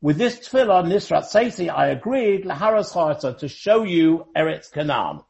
with 0.02 0.18
this 0.18 0.40
Tefillah, 0.40 0.86
Nisrat 0.86 1.26
Seisi, 1.26 1.70
I 1.70 1.88
agreed, 1.88 2.46
Laharas 2.46 3.38
to 3.40 3.48
show 3.48 3.84
you 3.84 4.28
Eretz 4.36 4.72
Canaan. 4.72 5.22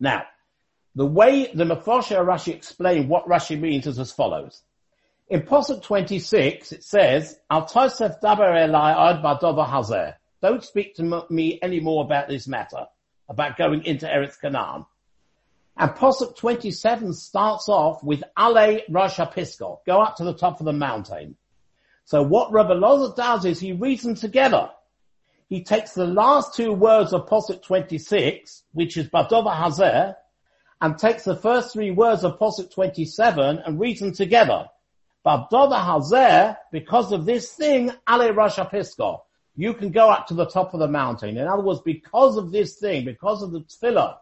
Now, 0.00 0.24
the 0.94 1.06
way 1.06 1.50
the 1.52 1.64
Mephosheh 1.64 2.24
Rashi 2.24 2.54
explained 2.54 3.08
what 3.08 3.26
Rashi 3.28 3.60
means 3.60 3.86
is 3.86 3.98
as 3.98 4.10
follows. 4.10 4.62
In 5.28 5.42
Posuk 5.42 5.82
26, 5.82 6.72
it 6.72 6.82
says, 6.82 7.38
Al 7.50 7.66
Tosef 7.66 8.20
daber 8.22 8.50
elai 8.50 9.10
ad 9.10 9.22
badova 9.22 9.68
hazer. 9.68 10.14
Don't 10.40 10.64
speak 10.64 10.94
to 10.94 11.26
me 11.28 11.58
anymore 11.60 12.04
about 12.04 12.28
this 12.28 12.48
matter, 12.48 12.86
about 13.28 13.58
going 13.58 13.84
into 13.84 14.06
Eretz 14.06 14.40
Canaan. 14.40 14.86
And 15.76 15.90
Posuk 15.90 16.36
27 16.36 17.12
starts 17.12 17.68
off 17.68 18.02
with 18.02 18.24
Ale 18.38 18.80
Rasha 18.90 19.32
Piskol. 19.32 19.84
Go 19.84 20.00
up 20.00 20.16
to 20.16 20.24
the 20.24 20.34
top 20.34 20.60
of 20.60 20.66
the 20.66 20.72
mountain. 20.72 21.36
So 22.08 22.22
what 22.22 22.50
Rabbi 22.50 22.72
Loza 22.72 23.14
does 23.14 23.44
is 23.44 23.60
he 23.60 23.74
reads 23.74 24.02
them 24.02 24.14
together. 24.14 24.70
He 25.50 25.62
takes 25.62 25.92
the 25.92 26.06
last 26.06 26.54
two 26.54 26.72
words 26.72 27.12
of 27.12 27.26
Posuk 27.26 27.62
26, 27.62 28.62
which 28.72 28.96
is 28.96 29.10
Badova 29.10 29.54
Hazer, 29.54 30.16
and 30.80 30.96
takes 30.96 31.24
the 31.24 31.36
first 31.36 31.74
three 31.74 31.90
words 31.90 32.24
of 32.24 32.38
Posuk 32.38 32.72
27 32.72 33.58
and 33.58 33.78
reads 33.78 34.00
them 34.00 34.12
together. 34.12 34.68
Babdoda 35.22 35.84
Hazer, 35.84 36.56
because 36.72 37.12
of 37.12 37.26
this 37.26 37.52
thing, 37.52 37.90
Ale 38.08 38.32
Rasha 38.32 38.72
Pisko, 38.72 39.20
you 39.54 39.74
can 39.74 39.90
go 39.90 40.08
up 40.08 40.28
to 40.28 40.34
the 40.34 40.46
top 40.46 40.72
of 40.72 40.80
the 40.80 40.88
mountain. 40.88 41.36
In 41.36 41.46
other 41.46 41.62
words, 41.62 41.82
because 41.84 42.38
of 42.38 42.50
this 42.52 42.78
thing, 42.78 43.04
because 43.04 43.42
of 43.42 43.52
the 43.52 43.60
tefillah, 43.60 44.16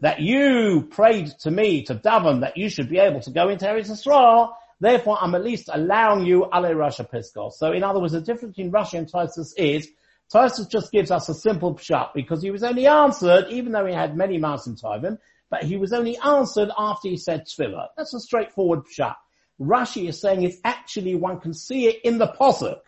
that 0.00 0.18
you 0.18 0.88
prayed 0.90 1.28
to 1.42 1.52
me, 1.52 1.84
to 1.84 1.94
Davon, 1.94 2.40
that 2.40 2.56
you 2.56 2.68
should 2.68 2.88
be 2.88 2.98
able 2.98 3.20
to 3.20 3.30
go 3.30 3.50
into 3.50 3.66
Eretz 3.66 3.88
Yisrael, 3.88 4.54
therefore 4.80 5.18
I'm 5.20 5.34
at 5.34 5.44
least 5.44 5.68
allowing 5.72 6.26
you 6.26 6.44
Ale 6.44 6.74
Rasha 6.74 7.08
Pisko. 7.10 7.52
So 7.52 7.72
in 7.72 7.82
other 7.82 8.00
words, 8.00 8.12
the 8.12 8.20
difference 8.20 8.56
between 8.56 8.72
Rashi 8.72 8.98
and 8.98 9.10
Tosfos 9.10 9.52
is, 9.56 9.88
Tosfos 10.32 10.68
just 10.68 10.90
gives 10.92 11.10
us 11.10 11.28
a 11.28 11.34
simple 11.34 11.74
pshat 11.74 12.14
because 12.14 12.42
he 12.42 12.50
was 12.50 12.62
only 12.62 12.86
answered, 12.86 13.46
even 13.50 13.72
though 13.72 13.86
he 13.86 13.94
had 13.94 14.16
many 14.16 14.38
Masim 14.38 14.80
Tovim, 14.80 15.18
but 15.50 15.62
he 15.62 15.76
was 15.76 15.92
only 15.92 16.18
answered 16.18 16.70
after 16.76 17.08
he 17.08 17.16
said 17.16 17.46
tefillah. 17.46 17.88
That's 17.96 18.14
a 18.14 18.20
straightforward 18.20 18.84
pshat. 18.86 19.14
Rashi 19.60 20.08
is 20.08 20.20
saying 20.20 20.42
it's 20.42 20.58
actually 20.64 21.14
one 21.14 21.40
can 21.40 21.54
see 21.54 21.86
it 21.86 22.00
in 22.02 22.18
the 22.18 22.26
posuk 22.26 22.80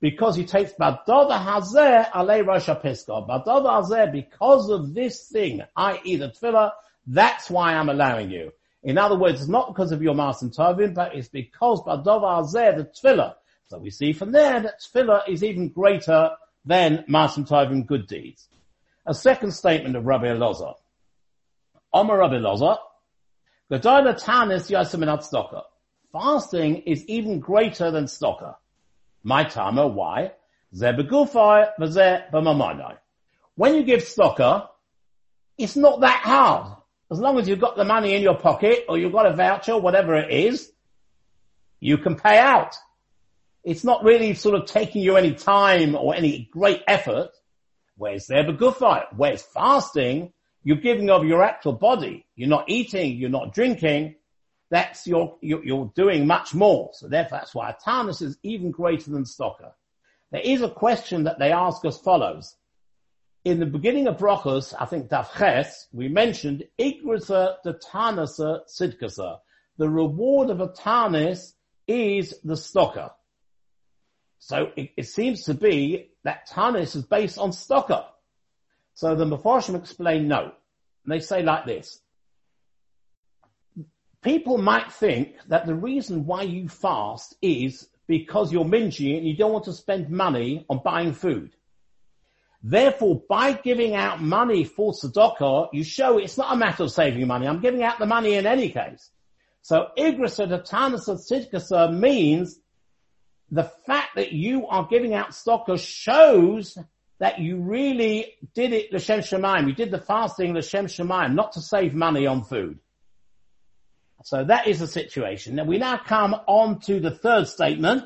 because 0.00 0.36
he 0.36 0.44
takes 0.44 0.72
Badada 0.72 1.42
Hazer 1.42 2.06
Ale 2.14 2.44
Rosh 2.44 2.68
Piska. 2.68 3.26
Badada 3.26 3.80
Hazer, 3.80 4.10
because 4.12 4.68
of 4.68 4.92
this 4.92 5.28
thing, 5.28 5.62
i.e. 5.74 6.16
the 6.16 6.28
tefillah, 6.28 6.72
that's 7.06 7.48
why 7.48 7.74
I'm 7.74 7.88
allowing 7.88 8.30
you. 8.30 8.52
In 8.86 8.96
other 8.98 9.18
words, 9.18 9.40
it's 9.40 9.48
not 9.48 9.74
because 9.74 9.90
of 9.90 10.00
your 10.00 10.14
Masim 10.14 10.56
Tovim, 10.56 10.94
but 10.94 11.12
it's 11.12 11.28
because 11.28 11.82
Badada 11.82 12.38
Hazer, 12.38 12.76
the 12.76 12.84
tefillah. 12.84 13.34
So 13.66 13.78
we 13.78 13.90
see 13.90 14.12
from 14.12 14.30
there 14.30 14.60
that 14.60 14.80
tefillah 14.80 15.28
is 15.28 15.42
even 15.42 15.70
greater 15.70 16.30
than 16.64 17.04
Masim 17.10 17.48
Tovim 17.48 17.84
good 17.84 18.06
deeds. 18.06 18.46
A 19.04 19.12
second 19.12 19.50
statement 19.50 19.96
of 19.96 20.06
Rabbi 20.06 20.26
Elazar. 20.26 20.76
Omer 21.92 22.16
Rabbi 22.16 22.34
Loza, 22.34 22.78
Gedola 23.72 24.14
Tanis 24.22 24.70
Yoseminat 24.70 25.28
tzedakah. 25.28 25.64
Fasting 26.12 26.82
is 26.82 27.04
even 27.06 27.40
greater 27.40 27.90
than 27.90 28.04
tzedakah. 28.04 28.54
My 29.24 29.42
Tama, 29.42 29.88
why? 29.88 30.30
When 30.70 30.96
you 33.74 33.82
give 33.82 34.04
tzedakah, 34.04 34.68
it's 35.58 35.74
not 35.74 36.00
that 36.02 36.20
hard. 36.22 36.76
As 37.10 37.18
long 37.20 37.38
as 37.38 37.48
you've 37.48 37.60
got 37.60 37.76
the 37.76 37.84
money 37.84 38.14
in 38.14 38.22
your 38.22 38.36
pocket 38.36 38.84
or 38.88 38.98
you've 38.98 39.12
got 39.12 39.26
a 39.26 39.34
voucher, 39.34 39.78
whatever 39.78 40.14
it 40.16 40.30
is, 40.30 40.72
you 41.80 41.98
can 41.98 42.16
pay 42.16 42.38
out. 42.38 42.74
It's 43.62 43.84
not 43.84 44.04
really 44.04 44.34
sort 44.34 44.54
of 44.54 44.66
taking 44.66 45.02
you 45.02 45.16
any 45.16 45.34
time 45.34 45.94
or 45.94 46.14
any 46.14 46.48
great 46.52 46.82
effort. 46.86 47.30
Where's 47.96 48.26
there 48.26 48.44
but 48.44 48.58
good 48.58 48.74
fight? 48.74 49.04
Where's 49.14 49.42
fasting? 49.42 50.32
you're 50.66 50.76
giving 50.78 51.10
of 51.10 51.24
your 51.24 51.44
actual 51.44 51.74
body. 51.74 52.26
You're 52.34 52.48
not 52.48 52.68
eating, 52.68 53.18
you're 53.18 53.30
not 53.30 53.54
drinking. 53.54 54.16
That's 54.68 55.06
your, 55.06 55.36
you're, 55.40 55.92
doing 55.94 56.26
much 56.26 56.54
more. 56.54 56.90
So 56.92 57.06
therefore 57.06 57.38
that's 57.38 57.54
why 57.54 57.72
Atanis 57.72 58.20
is 58.20 58.36
even 58.42 58.72
greater 58.72 59.12
than 59.12 59.22
tzedakah. 59.22 59.70
There 60.32 60.40
is 60.40 60.62
a 60.62 60.68
question 60.68 61.22
that 61.22 61.38
they 61.38 61.52
ask 61.52 61.84
as 61.84 61.98
follows. 61.98 62.56
In 63.46 63.60
the 63.60 63.66
beginning 63.66 64.08
of 64.08 64.16
Brachos, 64.16 64.74
I 64.76 64.86
think 64.86 65.08
Davches, 65.08 65.86
we 65.92 66.08
mentioned 66.08 66.64
Igrisa 66.80 67.58
the 67.62 67.74
Tanasa 67.74 68.62
Sidkasa. 68.68 69.38
The 69.78 69.88
reward 69.88 70.50
of 70.50 70.60
a 70.60 70.66
Tanis 70.66 71.52
is 71.86 72.34
the 72.42 72.54
tzedakah. 72.54 73.12
So 74.40 74.72
it, 74.74 74.90
it, 74.96 75.06
seems 75.06 75.44
to 75.44 75.54
be 75.54 76.10
that 76.24 76.48
Tanis 76.48 76.96
is 76.96 77.04
based 77.04 77.38
on 77.38 77.50
tzedakah. 77.50 78.06
So 78.94 79.14
the 79.14 79.24
Mepharshim 79.24 79.76
explain 79.76 80.26
no. 80.26 80.50
And 81.04 81.14
they 81.14 81.20
say 81.20 81.44
like 81.44 81.66
this. 81.66 82.00
People 84.24 84.58
might 84.58 84.90
think 84.90 85.36
that 85.46 85.66
the 85.66 85.74
reason 85.76 86.26
why 86.26 86.42
you 86.42 86.68
fast 86.68 87.36
is 87.40 87.88
because 88.08 88.52
you're 88.52 88.64
mingy 88.64 89.16
and 89.16 89.24
you 89.24 89.36
don't 89.36 89.52
want 89.52 89.66
to 89.66 89.72
spend 89.72 90.10
money 90.10 90.66
on 90.68 90.80
buying 90.84 91.12
food. 91.12 91.55
Therefore, 92.62 93.22
by 93.28 93.52
giving 93.52 93.94
out 93.94 94.20
money 94.20 94.64
for 94.64 94.92
tzedakah, 94.92 95.68
you 95.72 95.84
show 95.84 96.18
it's 96.18 96.38
not 96.38 96.52
a 96.52 96.56
matter 96.56 96.84
of 96.84 96.90
saving 96.90 97.26
money. 97.26 97.46
I'm 97.46 97.60
giving 97.60 97.82
out 97.82 97.98
the 97.98 98.06
money 98.06 98.34
in 98.34 98.46
any 98.46 98.70
case. 98.70 99.10
So 99.62 99.88
igrasa 99.96 100.48
tatanasa 100.48 101.16
tzidkasa 101.16 101.96
means 101.96 102.58
the 103.50 103.64
fact 103.86 104.16
that 104.16 104.32
you 104.32 104.66
are 104.66 104.86
giving 104.88 105.14
out 105.14 105.30
tzedakah 105.30 105.78
shows 105.78 106.76
that 107.18 107.38
you 107.38 107.58
really 107.58 108.34
did 108.54 108.72
it 108.72 108.92
l'shem 108.92 109.20
shemaim. 109.20 109.66
You 109.66 109.74
did 109.74 109.90
the 109.90 110.00
fasting 110.00 110.54
l'shem 110.54 110.86
shemaim, 110.86 111.34
not 111.34 111.52
to 111.52 111.60
save 111.60 111.94
money 111.94 112.26
on 112.26 112.44
food. 112.44 112.78
So 114.24 114.44
that 114.44 114.66
is 114.66 114.80
the 114.80 114.88
situation. 114.88 115.54
Now 115.54 115.64
we 115.64 115.78
now 115.78 115.98
come 115.98 116.34
on 116.46 116.80
to 116.80 117.00
the 117.00 117.12
third 117.12 117.46
statement. 117.46 118.04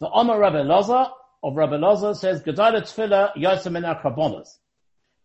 The 0.00 0.10
Omer 0.10 0.38
Rabbi 0.38 0.58
Loza 0.58 1.10
of 1.42 1.56
Rabbi 1.56 1.76
Loza 1.76 2.16
says, 2.16 2.42
Gedala 2.42 2.82
Tefillah 2.82 3.34
Yosem 3.34 3.76
in 3.76 3.82
Karbonas. 3.82 4.58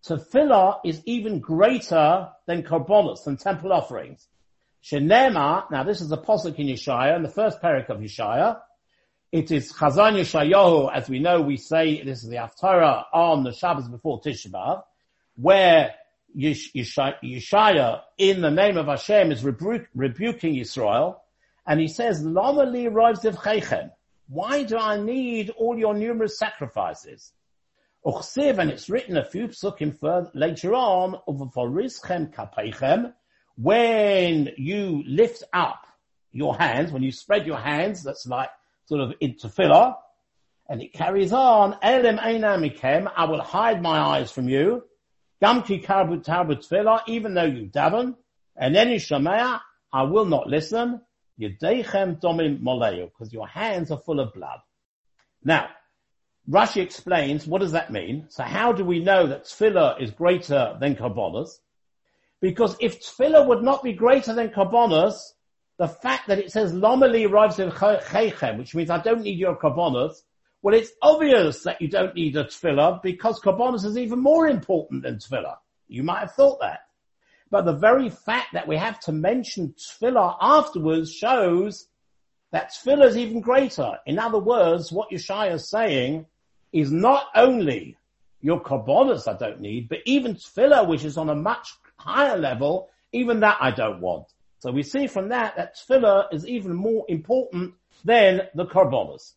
Tefillah 0.06 0.80
is 0.86 1.02
even 1.06 1.40
greater 1.40 2.30
than 2.46 2.64
Karbonas, 2.64 3.24
than 3.24 3.38
temple 3.38 3.74
offerings. 3.74 4.28
Shenema, 4.84 5.70
now 5.70 5.84
this 5.84 6.02
is 6.02 6.12
a 6.12 6.18
posuk 6.18 6.56
in 6.56 6.68
Yeshaya, 6.68 7.16
in 7.16 7.24
the 7.24 7.30
first 7.30 7.62
parak 7.62 7.90
of 7.90 8.00
Yeshaya, 8.00 8.60
it 9.32 9.52
is 9.52 9.74
Chazan 9.74 10.14
Yeshayahu, 10.14 10.90
as 10.94 11.10
we 11.10 11.20
know, 11.20 11.42
we 11.42 11.58
say 11.58 12.02
this 12.04 12.24
is 12.24 12.30
the 12.30 12.38
Haftarah 12.38 13.06
on 13.14 13.44
the 13.44 13.52
Shabbos 13.52 13.90
before 13.90 14.22
Tisha 14.22 14.84
where 15.36 15.94
Yeshaya 16.36 18.02
in 18.18 18.42
the 18.42 18.52
name 18.52 18.78
of 18.78 18.88
Hashem 18.88 19.32
is 19.32 19.44
rebu- 19.44 19.86
rebuking 19.94 20.58
Israel, 20.58 21.22
and 21.66 21.80
he 21.80 21.88
says, 21.88 22.24
Lama 22.24 22.64
li 22.64 22.86
chechem. 22.86 23.92
Why 24.28 24.64
do 24.64 24.78
I 24.78 25.00
need 25.00 25.52
all 25.52 25.78
your 25.78 25.94
numerous 25.94 26.38
sacrifices? 26.38 27.32
And 28.06 28.70
it's 28.70 28.90
written 28.90 29.18
a 29.18 29.26
few 29.26 29.48
psukim 29.48 29.98
further 30.00 30.32
later 30.34 30.74
on, 30.74 31.18
uvaforizchem 31.28 32.34
kapeichem, 32.34 33.14
when 33.56 34.50
you 34.58 35.04
lift 35.06 35.44
up 35.52 35.86
your 36.32 36.56
hands, 36.58 36.92
when 36.92 37.04
you 37.04 37.12
spread 37.12 37.48
your 37.48 37.58
hands, 37.58 38.04
that's 38.04 38.28
like 38.28 38.50
sort 38.86 39.02
of 39.02 39.14
filler, 39.50 39.96
and 40.70 40.82
it 40.82 40.94
carries 40.94 41.34
on, 41.34 41.76
Elim 41.82 42.18
einamikem, 42.18 43.12
I 43.16 43.26
will 43.26 43.42
hide 43.42 43.82
my 43.82 44.00
eyes 44.00 44.32
from 44.32 44.48
you, 44.48 44.84
Gamki 45.42 45.84
karbut 45.84 46.24
tarbut 46.24 46.68
tefillah, 46.68 47.02
even 47.08 47.34
though 47.34 47.46
you 47.46 47.68
daven, 47.68 48.16
and 48.56 48.76
then 48.76 48.90
you 48.90 49.00
I 49.92 50.04
will 50.04 50.26
not 50.26 50.48
listen, 50.48 51.02
Yedechem 51.40 52.20
domim 52.20 52.62
moleu, 52.62 53.06
because 53.06 53.32
your 53.32 53.48
hands 53.48 53.92
are 53.92 54.00
full 54.00 54.20
of 54.20 54.34
blood. 54.34 54.60
Now, 55.44 55.70
Rashi 56.50 56.82
explains, 56.82 57.46
what 57.46 57.62
does 57.62 57.74
that 57.74 57.92
mean? 57.92 58.26
So 58.30 58.44
how 58.44 58.72
do 58.72 58.86
we 58.86 59.00
know 59.00 59.28
that 59.28 59.44
tefillah 59.44 60.02
is 60.02 60.12
greater 60.12 60.78
than 60.80 60.96
karbonos? 60.96 61.50
Because 62.42 62.78
if 62.80 63.02
tefillah 63.02 63.46
would 63.48 63.64
not 63.64 63.84
be 63.84 63.94
greater 63.94 64.34
than 64.34 64.50
karbonos, 64.50 65.16
the 65.78 65.88
fact 65.88 66.28
that 66.28 66.40
it 66.40 66.52
says 66.52 66.74
lomeli 66.74 67.30
arrives 67.30 67.60
in 67.60 67.70
chechem, 67.70 68.58
which 68.58 68.74
means 68.74 68.90
I 68.90 69.02
don't 69.02 69.22
need 69.22 69.38
your 69.38 69.58
karbonos, 69.58 70.16
well, 70.62 70.74
it's 70.74 70.92
obvious 71.02 71.64
that 71.64 71.82
you 71.82 71.88
don't 71.88 72.16
need 72.16 72.36
a 72.36 72.46
tefillah 72.46 73.02
because 73.04 73.40
karbonos 73.42 73.86
is 73.86 73.98
even 73.98 74.20
more 74.20 74.48
important 74.48 75.04
than 75.04 75.18
tefillah. 75.18 75.58
You 75.88 76.04
might 76.04 76.22
have 76.22 76.34
thought 76.34 76.60
that. 76.62 76.80
But 77.50 77.66
the 77.66 77.74
very 77.74 78.10
fact 78.10 78.54
that 78.54 78.68
we 78.68 78.78
have 78.78 79.00
to 79.02 79.12
mention 79.12 79.74
tefillah 79.78 80.38
afterwards 80.42 81.14
shows 81.14 81.88
that 82.52 82.72
tefillah 82.72 83.08
is 83.08 83.18
even 83.18 83.42
greater. 83.42 83.98
In 84.06 84.20
other 84.20 84.40
words, 84.40 84.92
what 84.92 85.12
Yeshaya 85.12 85.54
is 85.54 85.70
saying 85.70 86.26
is 86.74 86.92
not 86.92 87.28
only 87.36 87.98
your 88.42 88.62
karbonos 88.62 89.28
I 89.28 89.38
don't 89.38 89.62
need, 89.62 89.90
but 89.90 90.00
even 90.06 90.36
tefillah, 90.36 90.88
which 90.88 91.06
is 91.06 91.18
on 91.18 91.30
a 91.30 91.36
much 91.36 91.70
higher 91.98 92.38
level, 92.38 92.90
even 93.12 93.40
that 93.42 93.58
I 93.60 93.72
don't 93.72 94.02
want. 94.02 94.28
So 94.60 94.72
we 94.72 94.84
see 94.84 95.08
from 95.08 95.30
that 95.30 95.56
that 95.56 95.76
tefillah 95.76 96.34
is 96.34 96.46
even 96.46 96.74
more 96.74 97.06
important 97.08 97.74
than 98.04 98.42
the 98.56 98.66
karbonos. 98.66 99.34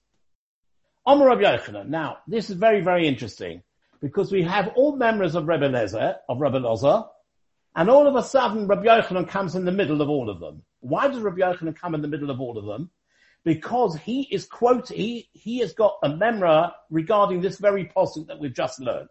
Omer 1.06 1.26
Rabbi 1.26 1.42
Yochanan. 1.42 1.88
Now, 1.88 2.18
this 2.26 2.50
is 2.50 2.56
very, 2.56 2.80
very 2.80 3.06
interesting 3.06 3.62
because 4.00 4.32
we 4.32 4.42
have 4.42 4.72
all 4.76 4.96
members 4.96 5.34
of 5.34 5.46
Rebbe 5.46 5.68
Lezer, 5.68 6.16
of 6.28 6.40
Rebbe 6.40 6.60
Lozer, 6.60 7.06
and 7.74 7.88
all 7.88 8.06
of 8.06 8.16
a 8.16 8.22
sudden 8.22 8.66
Rabbi 8.66 8.84
Yochanan 8.84 9.28
comes 9.28 9.54
in 9.54 9.64
the 9.64 9.72
middle 9.72 10.02
of 10.02 10.08
all 10.08 10.28
of 10.28 10.40
them. 10.40 10.62
Why 10.80 11.08
does 11.08 11.20
Rabbi 11.20 11.40
Yochanan 11.40 11.76
come 11.76 11.94
in 11.94 12.02
the 12.02 12.08
middle 12.08 12.30
of 12.30 12.40
all 12.40 12.58
of 12.58 12.66
them? 12.66 12.90
because 13.44 13.96
he 13.96 14.22
is 14.30 14.46
quote, 14.46 14.88
he, 14.88 15.28
he 15.32 15.58
has 15.58 15.72
got 15.72 15.98
a 16.02 16.10
memra 16.10 16.72
regarding 16.90 17.40
this 17.40 17.58
very 17.58 17.86
posting 17.86 18.26
that 18.26 18.38
we've 18.38 18.54
just 18.54 18.80
learned. 18.80 19.08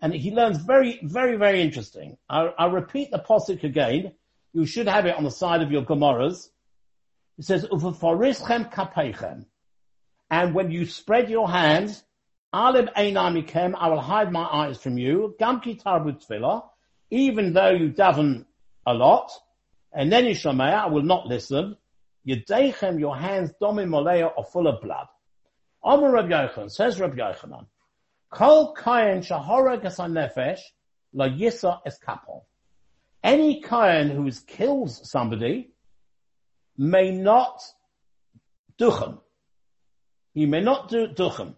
And 0.00 0.14
he 0.14 0.30
learns 0.30 0.58
very, 0.58 1.00
very, 1.02 1.36
very 1.36 1.60
interesting. 1.60 2.16
I'll, 2.28 2.54
I'll 2.58 2.70
repeat 2.70 3.10
the 3.10 3.18
posik 3.18 3.64
again. 3.64 4.12
You 4.52 4.66
should 4.66 4.88
have 4.88 5.06
it 5.06 5.16
on 5.16 5.24
the 5.24 5.30
side 5.30 5.62
of 5.62 5.70
your 5.70 5.82
Gemaras. 5.82 6.48
It 7.38 7.44
says, 7.44 7.64
Ufaforizchem 7.66 8.72
kapeichem. 8.72 9.46
And 10.30 10.54
when 10.54 10.70
you 10.70 10.86
spread 10.86 11.30
your 11.30 11.48
hands, 11.48 12.02
Alib 12.54 12.92
einamikem, 12.94 13.74
I 13.76 13.88
will 13.88 14.00
hide 14.00 14.32
my 14.32 14.44
eyes 14.44 14.78
from 14.78 14.98
you. 14.98 15.34
Gamki 15.40 15.80
tarbut 15.80 16.26
tefillah, 16.26 16.64
even 17.10 17.52
though 17.52 17.70
you 17.70 17.90
daven 17.90 18.46
a 18.86 18.94
lot. 18.94 19.30
And 19.92 20.12
then 20.12 20.26
you 20.26 20.36
I 20.50 20.86
will 20.86 21.02
not 21.02 21.26
listen. 21.26 21.76
Yedechem, 22.26 22.98
your 23.00 23.16
hands, 23.16 23.52
domi 23.60 23.84
molea, 23.84 24.30
are 24.36 24.44
full 24.44 24.66
of 24.66 24.80
blood. 24.80 25.06
Amar 25.82 26.12
Rabbi 26.12 26.28
Yochanan, 26.28 26.70
says 26.70 27.00
Rabbi 27.00 27.16
Yochanan, 27.16 27.66
Kol 28.30 28.74
kain 28.74 29.22
shahora 29.22 29.80
nefesh 29.80 30.60
la 31.12 31.26
yisa 31.26 31.80
es 31.84 31.98
kapol. 31.98 32.42
Any 33.24 33.60
kain 33.60 34.10
who 34.10 34.30
killed 34.46 34.90
somebody 34.90 35.70
may 36.76 37.10
not 37.10 37.60
duchen. 38.78 39.18
He 40.32 40.46
may 40.46 40.60
not 40.60 40.88
do 40.88 41.08
duchen. 41.08 41.54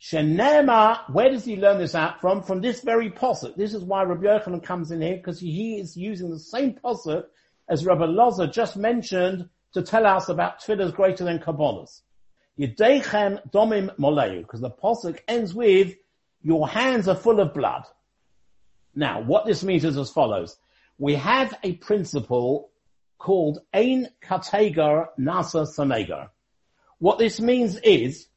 Shenema, 0.00 1.10
where 1.12 1.30
does 1.30 1.44
he 1.44 1.56
learn 1.56 1.78
this 1.78 1.94
out 1.94 2.20
from? 2.20 2.42
From 2.42 2.60
this 2.60 2.80
very 2.80 3.10
posuk. 3.10 3.56
This 3.56 3.74
is 3.74 3.82
why 3.82 4.02
Rabbi 4.02 4.26
Yochanan 4.26 4.62
comes 4.62 4.90
in 4.90 5.00
here, 5.00 5.16
because 5.16 5.40
he 5.40 5.78
is 5.78 5.96
using 5.96 6.30
the 6.30 6.38
same 6.38 6.74
posuk 6.74 7.24
as 7.68 7.84
Rabbi 7.84 8.04
Loza 8.04 8.52
just 8.52 8.76
mentioned, 8.76 9.48
to 9.72 9.82
tell 9.82 10.06
us 10.06 10.28
about 10.28 10.62
tefillah 10.62 10.94
greater 10.94 11.24
than 11.24 11.38
kabbalas. 11.38 12.00
Yedechem 12.58 13.40
domim 13.50 13.94
moleu, 13.98 14.42
because 14.42 14.60
the 14.60 14.70
posuk 14.70 15.18
ends 15.28 15.52
with, 15.52 15.94
your 16.42 16.68
hands 16.68 17.08
are 17.08 17.14
full 17.14 17.40
of 17.40 17.52
blood. 17.52 17.82
Now, 18.94 19.20
what 19.20 19.44
this 19.44 19.64
means 19.64 19.84
is 19.84 19.98
as 19.98 20.10
follows. 20.10 20.56
We 20.98 21.14
have 21.16 21.54
a 21.62 21.72
principle 21.72 22.70
called 23.18 23.60
Ein 23.74 24.08
Kategar 24.24 25.08
Nasa 25.18 25.66
Sanegar. 25.66 26.28
What 26.98 27.18
this 27.18 27.40
means 27.40 27.76
is, 27.78 28.28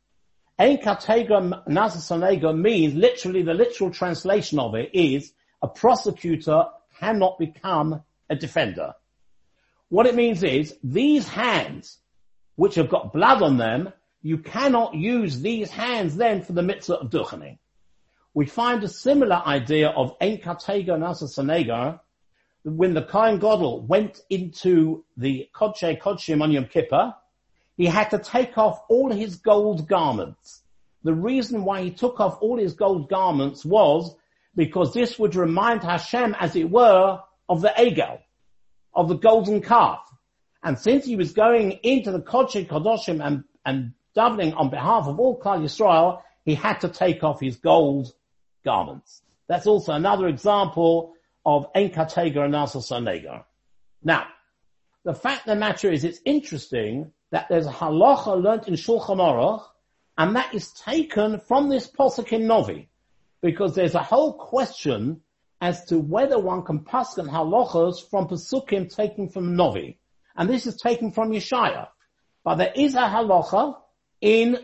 Ein 0.59 0.77
Kategar 0.79 1.65
Nasa 1.67 2.61
means, 2.61 2.93
literally 2.93 3.43
the 3.43 3.53
literal 3.53 3.91
translation 3.91 4.59
of 4.59 4.75
it 4.75 4.89
is, 4.93 5.31
a 5.61 5.69
prosecutor 5.69 6.65
cannot 6.99 7.39
become 7.39 8.03
a 8.29 8.35
defender. 8.35 8.93
What 9.87 10.05
it 10.05 10.15
means 10.15 10.43
is 10.43 10.75
these 10.83 11.29
hands, 11.29 11.99
which 12.55 12.75
have 12.75 12.89
got 12.89 13.13
blood 13.13 13.41
on 13.41 13.57
them, 13.57 13.93
you 14.21 14.37
cannot 14.37 14.95
use 14.95 15.39
these 15.39 15.71
hands 15.71 16.17
then 16.17 16.41
for 16.41 16.51
the 16.51 16.61
mitzvah 16.61 16.99
of 16.99 17.09
duchening. 17.09 17.57
We 18.33 18.45
find 18.45 18.83
a 18.83 18.89
similar 18.89 19.41
idea 19.45 19.89
of 19.89 20.17
Ein 20.19 20.39
Katega 20.39 21.99
when 22.63 22.93
the 22.93 23.01
Kohen 23.03 23.39
Gadol 23.39 23.87
went 23.87 24.19
into 24.29 25.05
the 25.15 25.47
Kodshe 25.55 25.99
Kodshim 26.01 26.41
on 26.43 26.51
Yom 26.51 26.65
Kippur, 26.65 27.15
he 27.79 27.85
had 27.85 28.09
to 28.09 28.19
take 28.19 28.57
off 28.57 28.81
all 28.89 29.09
his 29.09 29.37
gold 29.37 29.87
garments. 29.87 30.61
The 31.03 31.13
reason 31.13 31.63
why 31.63 31.81
he 31.81 31.91
took 31.91 32.19
off 32.19 32.37
all 32.41 32.57
his 32.59 32.73
gold 32.73 33.09
garments 33.09 33.63
was 33.63 34.13
because 34.53 34.93
this 34.93 35.17
would 35.17 35.33
remind 35.33 35.83
Hashem, 35.83 36.35
as 36.37 36.57
it 36.57 36.69
were, 36.69 37.21
of 37.47 37.61
the 37.61 37.73
Egel 37.77 38.19
of 38.93 39.07
the 39.07 39.15
golden 39.15 39.61
calf. 39.61 40.01
And 40.61 40.77
since 40.77 41.05
he 41.05 41.15
was 41.15 41.31
going 41.31 41.71
into 41.83 42.11
the 42.11 42.19
Kodesh 42.19 42.67
Kodoshim 42.67 43.25
and, 43.25 43.45
and 43.65 43.93
davening 44.13 44.57
on 44.57 44.69
behalf 44.69 45.07
of 45.07 45.17
all 45.17 45.39
Klal 45.39 45.61
Yisrael, 45.61 46.21
he 46.43 46.55
had 46.55 46.81
to 46.81 46.89
take 46.89 47.23
off 47.23 47.39
his 47.39 47.55
gold 47.55 48.11
garments. 48.65 49.21
That's 49.47 49.67
also 49.67 49.93
another 49.93 50.27
example 50.27 51.13
of 51.45 51.71
Enkatega 51.71 52.43
and 52.43 52.51
Nasal 52.51 53.45
Now, 54.03 54.27
the 55.05 55.13
fact 55.13 55.47
of 55.47 55.53
the 55.53 55.55
matter 55.55 55.89
is 55.89 56.03
it's 56.03 56.19
interesting 56.25 57.13
that 57.31 57.47
there's 57.49 57.67
a 57.67 57.71
halacha 57.71 58.41
learnt 58.41 58.67
in 58.67 58.73
Shulchan 58.73 59.17
Aruch, 59.17 59.63
and 60.17 60.35
that 60.35 60.53
is 60.53 60.73
taken 60.73 61.39
from 61.39 61.69
this 61.69 61.89
posuk 61.89 62.33
in 62.33 62.47
Novi, 62.47 62.89
because 63.41 63.75
there's 63.75 63.95
a 63.95 64.03
whole 64.03 64.33
question 64.33 65.21
as 65.61 65.85
to 65.85 65.99
whether 65.99 66.39
one 66.39 66.63
can 66.63 66.79
paskin 66.79 67.29
halachos 67.29 68.09
from 68.09 68.27
pesukim 68.27 68.93
taken 68.93 69.29
from 69.29 69.55
Novi. 69.55 69.99
And 70.35 70.49
this 70.49 70.65
is 70.65 70.77
taken 70.77 71.11
from 71.11 71.31
Yeshaya. 71.31 71.89
But 72.43 72.55
there 72.55 72.73
is 72.75 72.95
a 72.95 72.99
halacha 72.99 73.75
in 74.21 74.57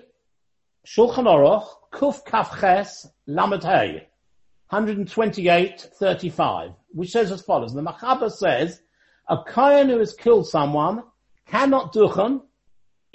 Shulchan 0.86 1.26
Aruch, 1.26 1.68
Kuf 1.92 2.26
Kaf 2.26 2.52
Kafches 2.52 3.08
Lamed 3.28 3.64
128.35, 4.72 6.76
which 6.90 7.12
says 7.12 7.32
as 7.32 7.42
follows. 7.42 7.74
The 7.74 7.82
Machaber 7.82 8.32
says, 8.32 8.82
a 9.28 9.38
Kayan 9.44 9.90
who 9.90 10.00
has 10.00 10.14
killed 10.14 10.48
someone 10.48 11.04
cannot 11.48 11.94
duchen, 11.94 12.42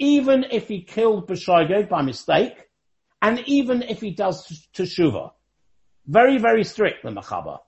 even 0.01 0.47
if 0.49 0.67
he 0.67 0.81
killed 0.81 1.27
B'shoigeg 1.27 1.87
by 1.87 2.01
mistake, 2.01 2.67
and 3.21 3.39
even 3.45 3.83
if 3.83 4.01
he 4.01 4.11
does 4.11 4.67
teshuva. 4.73 5.31
Very, 6.07 6.39
very 6.39 6.63
strict, 6.63 7.03
the 7.03 7.11
Machaber. 7.11 7.59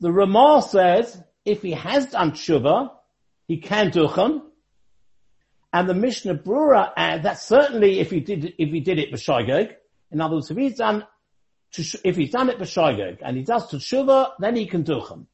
The 0.00 0.10
Ramah 0.10 0.62
says 0.62 1.22
if 1.44 1.62
he 1.62 1.70
has 1.70 2.06
done 2.06 2.32
tshuva, 2.32 2.90
he 3.46 3.58
can 3.58 3.92
duchen. 3.92 4.42
And 5.72 5.88
the 5.88 5.94
Mishnah 5.94 6.38
Brura 6.38 6.90
adds 6.96 7.22
that 7.22 7.38
certainly 7.38 8.00
if 8.00 8.10
he 8.10 8.20
did 8.20 8.54
if 8.58 8.70
he 8.70 8.80
did 8.80 8.98
it 8.98 9.12
b'shaygeg, 9.12 9.74
in 10.10 10.20
other 10.20 10.34
words, 10.34 10.50
if 10.50 10.56
he's 10.56 10.76
done 10.76 11.06
if 12.04 12.16
he's 12.16 12.32
done 12.32 12.48
it 12.48 12.58
b'shaygeg 12.58 13.18
and 13.22 13.36
he 13.36 13.44
does 13.44 13.70
tshuva, 13.70 14.32
then 14.40 14.56
he 14.56 14.66
can 14.66 14.82
duchen. 14.82 15.26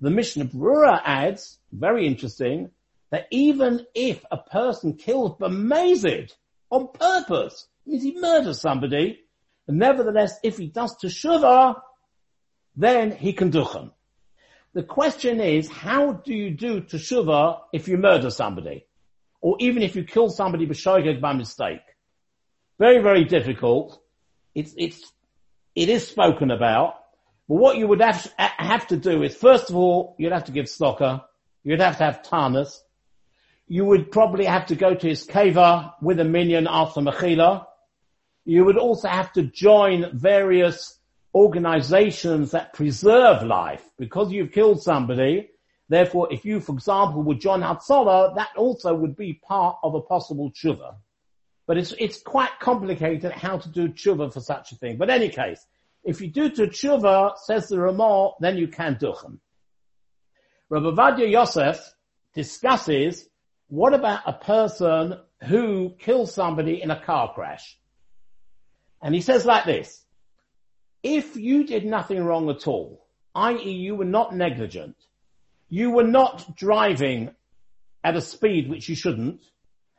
The 0.00 0.10
Mishnah 0.10 0.46
Brura 0.46 1.00
adds, 1.04 1.58
very 1.72 2.06
interesting, 2.06 2.70
that 3.10 3.26
even 3.30 3.86
if 3.94 4.24
a 4.30 4.36
person 4.36 4.94
kills 4.94 5.38
b'mazid 5.38 6.32
on 6.70 6.88
purpose, 6.92 7.68
means 7.86 8.02
he 8.02 8.18
murders 8.18 8.60
somebody, 8.60 9.20
nevertheless, 9.68 10.38
if 10.42 10.58
he 10.58 10.66
does 10.66 10.96
teshuva, 10.98 11.80
then 12.76 13.12
he 13.12 13.32
can 13.32 13.50
duchen. 13.50 13.90
The 14.74 14.82
question 14.82 15.40
is, 15.40 15.68
how 15.68 16.12
do 16.12 16.34
you 16.34 16.50
do 16.50 16.82
teshuva 16.82 17.60
if 17.72 17.88
you 17.88 17.96
murder 17.96 18.30
somebody? 18.30 18.86
Or 19.40 19.56
even 19.60 19.82
if 19.82 19.96
you 19.96 20.04
kill 20.04 20.28
somebody 20.28 20.66
b'shoigeg 20.66 21.20
by 21.20 21.32
mistake? 21.32 21.80
Very, 22.78 23.02
very 23.02 23.24
difficult. 23.24 23.98
It's, 24.54 24.74
it's, 24.76 25.00
it 25.74 25.88
is 25.88 26.06
spoken 26.06 26.50
about. 26.50 26.96
But 27.48 27.54
what 27.56 27.76
you 27.76 27.86
would 27.88 28.00
have, 28.00 28.30
have 28.36 28.86
to 28.88 28.96
do 28.96 29.22
is, 29.22 29.34
first 29.34 29.70
of 29.70 29.76
all, 29.76 30.16
you'd 30.18 30.32
have 30.32 30.44
to 30.44 30.52
give 30.52 30.66
tzedakah. 30.66 31.22
You'd 31.64 31.80
have 31.80 31.98
to 31.98 32.04
have 32.04 32.22
tarnus. 32.22 32.80
You 33.68 33.84
would 33.84 34.12
probably 34.12 34.44
have 34.44 34.66
to 34.66 34.76
go 34.76 34.94
to 34.94 35.08
his 35.08 35.26
keva 35.26 35.94
with 36.00 36.20
a 36.20 36.24
minion 36.24 36.66
after 36.68 37.00
mechila. 37.00 37.66
You 38.44 38.64
would 38.64 38.78
also 38.78 39.08
have 39.08 39.32
to 39.32 39.42
join 39.42 40.16
various 40.16 41.00
organizations 41.34 42.52
that 42.52 42.72
preserve 42.72 43.42
life 43.42 43.82
because 43.98 44.30
you've 44.32 44.52
killed 44.52 44.82
somebody. 44.82 45.50
Therefore, 45.88 46.32
if 46.32 46.44
you, 46.44 46.60
for 46.60 46.72
example, 46.72 47.22
would 47.24 47.40
join 47.40 47.60
Hatzalah, 47.60 48.36
that 48.36 48.50
also 48.56 48.94
would 48.94 49.16
be 49.16 49.34
part 49.34 49.76
of 49.82 49.94
a 49.94 50.00
possible 50.00 50.50
tshuva. 50.50 50.94
But 51.66 51.78
it's, 51.78 51.92
it's 51.98 52.22
quite 52.22 52.58
complicated 52.60 53.32
how 53.32 53.58
to 53.58 53.68
do 53.68 53.88
tshuva 53.88 54.32
for 54.32 54.40
such 54.40 54.72
a 54.72 54.76
thing. 54.76 54.96
But 54.96 55.10
any 55.10 55.28
case, 55.28 55.64
if 56.04 56.20
you 56.20 56.28
do 56.28 56.48
to 56.50 56.68
tshuva, 56.68 57.36
says 57.44 57.68
the 57.68 57.80
Ramah, 57.80 58.34
then 58.40 58.56
you 58.56 58.68
can 58.68 58.94
duchen. 58.94 59.38
Rabbi 60.70 60.86
Ovadia 60.86 61.30
Yosef 61.30 61.78
discusses 62.34 63.28
what 63.68 63.94
about 63.94 64.20
a 64.26 64.32
person 64.32 65.18
who 65.44 65.94
kills 65.98 66.34
somebody 66.34 66.80
in 66.82 66.90
a 66.90 67.00
car 67.00 67.32
crash? 67.34 67.78
And 69.02 69.14
he 69.14 69.20
says 69.20 69.44
like 69.44 69.64
this, 69.64 70.04
if 71.02 71.36
you 71.36 71.64
did 71.64 71.84
nothing 71.84 72.22
wrong 72.24 72.48
at 72.50 72.66
all, 72.66 73.06
i.e. 73.34 73.70
you 73.70 73.94
were 73.94 74.04
not 74.04 74.34
negligent, 74.34 74.96
you 75.68 75.90
were 75.90 76.04
not 76.04 76.56
driving 76.56 77.30
at 78.02 78.16
a 78.16 78.20
speed 78.20 78.70
which 78.70 78.88
you 78.88 78.94
shouldn't, 78.94 79.42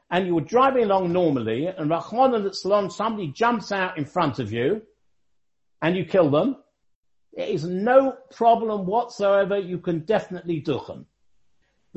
and 0.09 0.25
you 0.25 0.35
were 0.35 0.41
driving 0.41 0.83
along 0.83 1.11
normally, 1.11 1.67
and 1.67 1.89
Rahman 1.89 2.33
and 2.33 2.91
somebody 2.91 3.27
jumps 3.27 3.71
out 3.71 3.97
in 3.97 4.05
front 4.05 4.39
of 4.39 4.51
you, 4.53 4.81
and 5.81 5.95
you 5.95 6.05
kill 6.05 6.31
them, 6.31 6.55
there 7.33 7.47
is 7.47 7.65
no 7.65 8.15
problem 8.31 8.85
whatsoever. 8.87 9.59
You 9.59 9.77
can 9.77 9.99
definitely 10.05 10.61
duchen. 10.61 11.05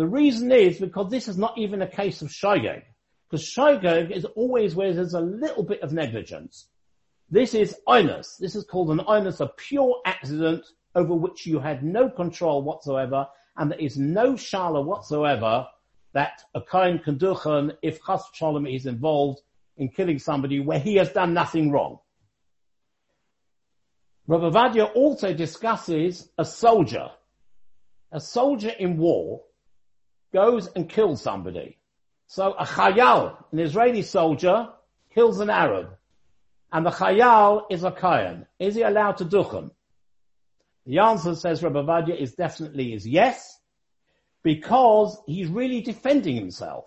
The 0.00 0.06
reason 0.06 0.50
is 0.50 0.78
because 0.78 1.10
this 1.10 1.28
is 1.28 1.36
not 1.36 1.58
even 1.58 1.82
a 1.82 1.86
case 1.86 2.22
of 2.22 2.28
shogeg. 2.28 2.84
Because 3.28 3.44
shogeg 3.44 4.10
is 4.10 4.24
always 4.34 4.74
where 4.74 4.94
there's 4.94 5.12
a 5.12 5.20
little 5.20 5.62
bit 5.62 5.82
of 5.82 5.92
negligence. 5.92 6.68
This 7.28 7.52
is 7.52 7.76
onus. 7.86 8.38
This 8.40 8.54
is 8.54 8.64
called 8.64 8.92
an 8.92 9.02
onus, 9.06 9.40
a 9.40 9.48
pure 9.48 10.00
accident 10.06 10.64
over 10.94 11.14
which 11.14 11.46
you 11.46 11.58
had 11.58 11.84
no 11.84 12.08
control 12.08 12.62
whatsoever, 12.62 13.26
and 13.58 13.70
there 13.70 13.78
is 13.78 13.98
no 13.98 14.32
shala 14.32 14.82
whatsoever 14.82 15.66
that 16.14 16.44
a 16.54 16.62
kain 16.62 17.00
can 17.00 17.18
duchen 17.18 17.76
if 17.82 18.02
chas 18.02 18.22
shalom 18.32 18.66
is 18.66 18.86
involved 18.86 19.42
in 19.76 19.90
killing 19.90 20.18
somebody 20.18 20.60
where 20.60 20.80
he 20.80 20.94
has 20.94 21.12
done 21.12 21.34
nothing 21.34 21.70
wrong. 21.70 21.98
Rabbi 24.26 24.48
Ovadia 24.48 24.94
also 24.94 25.34
discusses 25.34 26.26
a 26.38 26.44
soldier. 26.46 27.10
A 28.12 28.18
soldier 28.18 28.72
in 28.78 28.96
war 28.96 29.42
goes 30.32 30.68
and 30.68 30.88
kills 30.88 31.22
somebody. 31.22 31.78
So 32.26 32.52
a 32.52 32.64
chayal, 32.64 33.36
an 33.52 33.58
Israeli 33.58 34.02
soldier, 34.02 34.68
kills 35.14 35.40
an 35.40 35.50
Arab. 35.50 35.96
And 36.72 36.86
the 36.86 36.90
chayal 36.90 37.64
is 37.70 37.84
a 37.84 37.90
kayan. 37.90 38.46
Is 38.58 38.74
he 38.76 38.82
allowed 38.82 39.18
to 39.18 39.24
duchen? 39.24 39.70
The 40.86 40.98
answer, 40.98 41.34
says 41.34 41.62
Rabbi 41.62 41.80
Ovadia, 41.80 42.16
is 42.16 42.34
definitely 42.34 42.94
is 42.94 43.06
yes, 43.06 43.58
because 44.42 45.20
he's 45.26 45.48
really 45.48 45.80
defending 45.80 46.36
himself. 46.36 46.86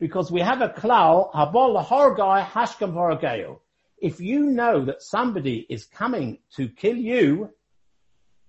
Because 0.00 0.30
we 0.30 0.40
have 0.40 0.60
a 0.60 0.68
klal, 0.68 1.32
habol 1.32 1.76
lahorgai 1.76 2.44
hashkam 2.44 2.92
varageo 2.92 3.58
if 4.00 4.20
you 4.20 4.44
know 4.44 4.84
that 4.84 5.02
somebody 5.02 5.66
is 5.68 5.84
coming 5.84 6.38
to 6.56 6.68
kill 6.68 6.96
you, 6.96 7.50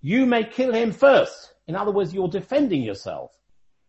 you 0.02 0.26
may 0.26 0.44
kill 0.44 0.74
him 0.74 0.92
first. 0.92 1.54
In 1.68 1.76
other 1.76 1.92
words, 1.92 2.14
you're 2.14 2.30
defending 2.30 2.84
yourself. 2.84 3.32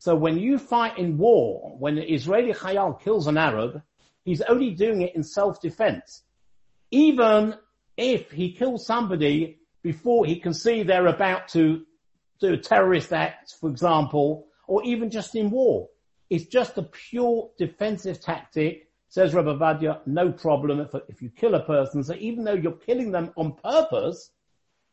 So 0.00 0.16
when 0.16 0.36
you 0.38 0.58
fight 0.58 0.98
in 0.98 1.16
war, 1.16 1.76
when 1.78 1.96
an 1.96 2.04
Israeli 2.08 2.52
Khayal 2.52 3.00
kills 3.00 3.28
an 3.28 3.38
Arab, 3.38 3.80
he's 4.24 4.40
only 4.42 4.72
doing 4.72 5.02
it 5.02 5.14
in 5.14 5.22
self-defense. 5.22 6.24
Even 6.90 7.54
if 7.96 8.32
he 8.32 8.52
kills 8.52 8.84
somebody 8.84 9.60
before 9.82 10.26
he 10.26 10.40
can 10.40 10.52
see 10.52 10.82
they're 10.82 11.06
about 11.06 11.46
to 11.50 11.84
do 12.40 12.54
a 12.54 12.56
terrorist 12.56 13.12
act, 13.12 13.54
for 13.60 13.70
example, 13.70 14.48
or 14.66 14.82
even 14.82 15.10
just 15.10 15.36
in 15.36 15.50
war. 15.50 15.88
It's 16.28 16.46
just 16.46 16.76
a 16.78 16.82
pure 16.82 17.50
defensive 17.56 18.20
tactic 18.20 18.90
Says 19.10 19.34
Rabbi 19.34 19.50
Ovadia, 19.50 20.00
no 20.06 20.30
problem 20.30 20.78
if, 20.78 20.94
if 21.08 21.20
you 21.20 21.30
kill 21.30 21.56
a 21.56 21.64
person. 21.64 22.04
So 22.04 22.14
even 22.20 22.44
though 22.44 22.54
you're 22.54 22.70
killing 22.70 23.10
them 23.10 23.32
on 23.36 23.54
purpose, 23.54 24.30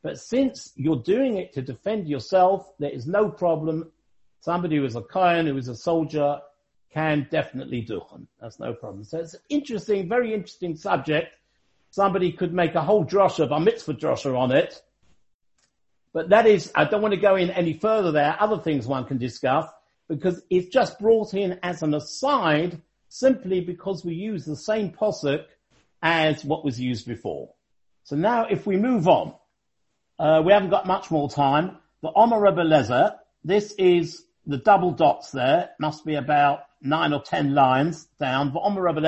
but 0.02 0.18
since 0.18 0.74
you're 0.76 1.04
doing 1.04 1.38
it 1.38 1.54
to 1.54 1.62
defend 1.62 2.08
yourself, 2.08 2.68
there 2.80 2.90
is 2.90 3.06
no 3.06 3.30
problem. 3.30 3.92
Somebody 4.40 4.78
who 4.78 4.86
is 4.86 4.96
a 4.96 5.02
Kayan, 5.02 5.48
who 5.48 5.58
is 5.58 5.68
a 5.68 5.76
soldier, 5.76 6.40
can 6.94 7.28
definitely 7.30 7.82
do 7.82 8.02
them. 8.12 8.28
That's 8.42 8.60
no 8.60 8.74
problem. 8.74 9.04
So 9.04 9.20
it's 9.20 9.34
an 9.34 9.42
interesting, 9.50 10.08
very 10.08 10.34
interesting 10.34 10.76
subject. 10.76 11.34
Somebody 11.92 12.32
could 12.32 12.54
make 12.54 12.76
a 12.76 12.82
whole 12.82 13.06
drosha, 13.06 13.52
a 13.52 13.60
mitzvah 13.60 13.94
drosha 13.94 14.38
on 14.38 14.52
it. 14.52 14.82
But 16.14 16.30
that 16.30 16.48
is, 16.48 16.72
I 16.74 16.86
don't 16.86 17.02
want 17.02 17.14
to 17.14 17.20
go 17.20 17.36
in 17.36 17.50
any 17.52 17.74
further 17.74 18.12
there. 18.12 18.36
Other 18.40 18.58
things 18.58 18.88
one 18.88 19.06
can 19.06 19.18
discuss 19.18 19.68
because 20.08 20.42
it's 20.50 20.70
just 20.70 21.00
brought 21.00 21.34
in 21.34 21.60
as 21.64 21.84
an 21.84 21.94
aside 21.94 22.82
simply 23.10 23.62
because 23.62 24.04
we 24.04 24.14
use 24.14 24.46
the 24.46 24.56
same 24.56 24.92
posuk 24.92 25.46
as 26.02 26.44
what 26.46 26.64
was 26.64 26.80
used 26.80 27.06
before. 27.06 27.50
So 28.04 28.16
now 28.16 28.46
if 28.46 28.66
we 28.66 28.78
move 28.78 29.08
on, 29.08 29.34
uh, 30.20 30.42
we 30.46 30.54
haven't 30.54 30.70
got 30.70 30.88
much 30.88 31.12
more 31.12 31.30
time. 31.30 31.78
The 32.02 32.12
Omer 32.16 32.40
Rebbe 32.40 33.20
this 33.44 33.74
is 33.74 34.24
the 34.48 34.58
double 34.58 34.92
dots 34.92 35.32
there, 35.32 35.72
must 35.80 36.06
be 36.06 36.16
about 36.16 36.62
nine 36.82 37.14
or 37.14 37.22
ten 37.22 37.54
lines 37.54 38.08
down. 38.20 38.54
The 38.54 38.60
Omer 38.60 38.82
Rebbe 38.82 39.02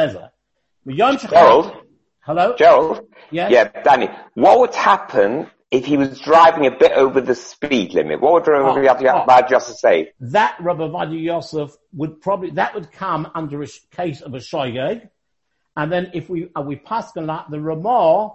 Gerald? 1.32 1.73
Hello? 2.21 2.56
Gerald? 2.58 3.08
Yes? 3.32 3.52
Yeah, 3.52 3.82
Danny. 3.84 4.10
What 4.36 4.60
would 4.60 4.75
happen 4.75 5.49
if 5.71 5.86
he 5.86 5.97
was 5.97 6.19
driving 6.19 6.65
a 6.65 6.71
bit 6.71 6.91
over 6.93 7.21
the 7.21 7.36
speed 7.36 7.93
limit, 7.93 8.21
what 8.21 8.34
would 8.34 8.47
Rabbi 8.47 9.06
oh, 9.06 9.25
oh. 9.28 9.47
Yosef 9.49 9.75
say? 9.75 10.12
That 10.19 10.58
Rabbi 10.60 11.12
Yosef 11.12 11.75
would 11.93 12.21
probably, 12.21 12.52
that 12.52 12.73
would 12.73 12.91
come 12.91 13.30
under 13.36 13.62
a 13.62 13.67
case 13.91 14.21
of 14.21 14.34
a 14.34 14.38
shoygeg. 14.38 15.10
And 15.75 15.91
then 15.91 16.12
if 16.13 16.30
we, 16.30 16.49
uh, 16.56 16.62
we 16.62 16.75
pass 16.75 17.12
the 17.12 17.21
Ramah, 17.23 18.34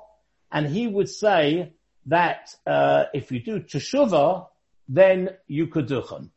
and 0.53 0.67
he 0.69 0.87
would 0.87 1.09
say 1.09 1.73
that, 2.07 2.55
uh, 2.67 3.05
if 3.13 3.33
you 3.33 3.41
do 3.41 3.61
teshuvah, 3.61 4.47
then 4.89 5.31
you 5.49 5.67
could 5.67 5.89
duchen. 5.89 6.31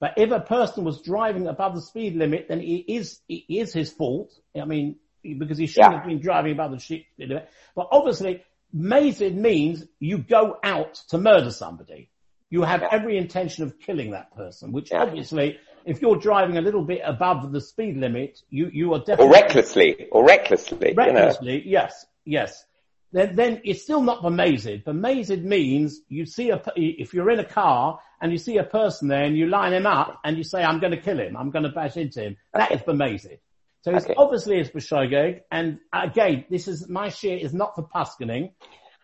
But 0.00 0.14
if 0.16 0.30
a 0.30 0.40
person 0.40 0.84
was 0.84 1.02
driving 1.02 1.48
above 1.48 1.74
the 1.74 1.82
speed 1.82 2.16
limit, 2.16 2.46
then 2.48 2.60
it 2.60 2.84
is, 2.88 3.20
it 3.28 3.44
is 3.48 3.72
his 3.72 3.90
fault. 3.90 4.32
I 4.60 4.64
mean, 4.64 4.96
because 5.22 5.58
he 5.58 5.66
shouldn't 5.66 5.92
yeah. 5.92 5.98
have 5.98 6.08
been 6.08 6.20
driving 6.20 6.52
above 6.52 6.72
the 6.72 6.80
speed 6.80 7.06
limit. 7.18 7.48
But 7.74 7.88
obviously, 7.90 8.42
Mazid 8.74 9.34
means 9.34 9.84
you 9.98 10.18
go 10.18 10.56
out 10.62 10.94
to 11.08 11.18
murder 11.18 11.50
somebody. 11.50 12.10
You 12.50 12.62
have 12.62 12.82
every 12.82 13.18
intention 13.18 13.64
of 13.64 13.78
killing 13.78 14.12
that 14.12 14.34
person, 14.34 14.72
which 14.72 14.92
obviously, 14.92 15.58
if 15.84 16.00
you're 16.00 16.16
driving 16.16 16.56
a 16.56 16.62
little 16.62 16.84
bit 16.84 17.02
above 17.04 17.52
the 17.52 17.60
speed 17.60 17.96
limit, 17.96 18.40
you, 18.48 18.70
you 18.72 18.94
are 18.94 19.00
definitely... 19.00 19.26
Or 19.26 19.32
recklessly, 19.32 20.06
or 20.10 20.24
recklessly. 20.24 20.94
Recklessly, 20.96 21.52
you 21.56 21.64
know. 21.64 21.70
yes, 21.70 22.06
yes. 22.24 22.64
Then, 23.12 23.36
then 23.36 23.60
it's 23.64 23.82
still 23.82 24.02
not 24.02 24.22
Bemazid. 24.22 24.84
Bemazid 24.84 25.42
means 25.42 26.00
you 26.08 26.26
see 26.26 26.50
a, 26.50 26.62
if 26.76 27.14
you're 27.14 27.30
in 27.30 27.40
a 27.40 27.44
car 27.44 28.00
and 28.20 28.32
you 28.32 28.38
see 28.38 28.58
a 28.58 28.64
person 28.64 29.08
there 29.08 29.24
and 29.24 29.36
you 29.36 29.46
line 29.46 29.72
him 29.72 29.86
up 29.86 30.20
and 30.24 30.36
you 30.36 30.44
say, 30.44 30.62
I'm 30.62 30.78
going 30.78 30.90
to 30.90 31.00
kill 31.00 31.18
him, 31.18 31.36
I'm 31.36 31.50
going 31.50 31.62
to 31.62 31.70
bash 31.70 31.96
into 31.96 32.22
him, 32.22 32.36
that 32.52 32.72
is 32.72 32.82
Bemazid. 32.82 33.38
So 33.82 33.94
it's 33.94 34.04
okay. 34.04 34.14
obviously 34.16 34.58
it's 34.58 34.70
b'shogeg, 34.70 35.42
and 35.50 35.78
again, 35.92 36.44
this 36.50 36.66
is 36.66 36.88
my 36.88 37.08
shiur 37.08 37.40
is 37.40 37.54
not 37.54 37.76
for 37.76 37.82
paskening, 37.82 38.50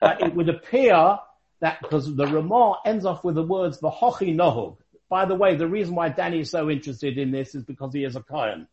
but 0.00 0.20
it 0.20 0.34
would 0.34 0.48
appear 0.48 1.18
that 1.60 1.80
because 1.80 2.14
the 2.14 2.26
Ramah 2.26 2.80
ends 2.84 3.06
off 3.06 3.24
with 3.24 3.36
the 3.36 3.42
words 3.42 3.80
v'hochi 3.80 4.34
nohug. 4.34 4.76
By 5.08 5.26
the 5.26 5.36
way, 5.36 5.54
the 5.54 5.68
reason 5.68 5.94
why 5.94 6.08
Danny 6.08 6.40
is 6.40 6.50
so 6.50 6.68
interested 6.68 7.18
in 7.18 7.30
this 7.30 7.54
is 7.54 7.62
because 7.62 7.94
he 7.94 8.04
is 8.04 8.16
a 8.16 8.20
Kohen. 8.20 8.66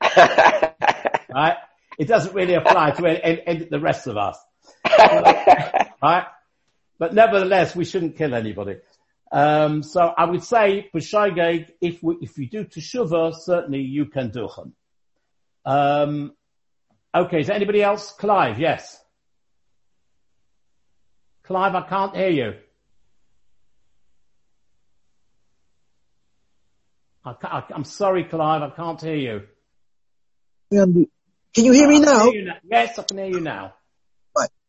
right? 0.16 1.56
It 1.98 2.08
doesn't 2.08 2.34
really 2.34 2.54
apply 2.54 2.92
to 2.92 3.06
any, 3.06 3.42
any, 3.46 3.64
the 3.66 3.80
rest 3.80 4.06
of 4.06 4.16
us. 4.16 4.38
right? 6.02 6.26
But 6.98 7.14
nevertheless, 7.14 7.74
we 7.74 7.84
shouldn't 7.84 8.16
kill 8.16 8.34
anybody. 8.34 8.76
Um, 9.32 9.82
so 9.82 10.00
I 10.00 10.24
would 10.26 10.44
say, 10.44 10.88
B'shaygeg, 10.94 11.68
if 11.80 12.02
we, 12.02 12.16
if 12.20 12.38
you 12.38 12.48
do 12.48 12.64
teshuva, 12.64 13.34
certainly 13.34 13.80
you 13.80 14.06
can 14.06 14.30
duchen. 14.30 14.72
Um, 15.64 16.34
okay, 17.14 17.40
is 17.40 17.48
there 17.48 17.56
anybody 17.56 17.82
else? 17.82 18.12
Clive, 18.12 18.60
yes. 18.60 19.00
Clive, 21.42 21.74
I 21.74 21.82
can't 21.82 22.14
hear 22.14 22.30
you. 22.30 22.54
I 27.24 27.64
am 27.74 27.84
sorry, 27.84 28.24
Clive, 28.24 28.62
I 28.62 28.70
can't 28.70 29.00
hear 29.00 29.16
you. 29.16 29.42
Can 31.54 31.64
you 31.64 31.72
hear 31.72 31.88
me 31.88 32.00
now? 32.00 32.26
Now. 32.26 32.54
Yes, 32.64 32.98
I 32.98 33.02
can 33.02 33.18
hear 33.18 33.28
you 33.28 33.40
now. 33.40 33.74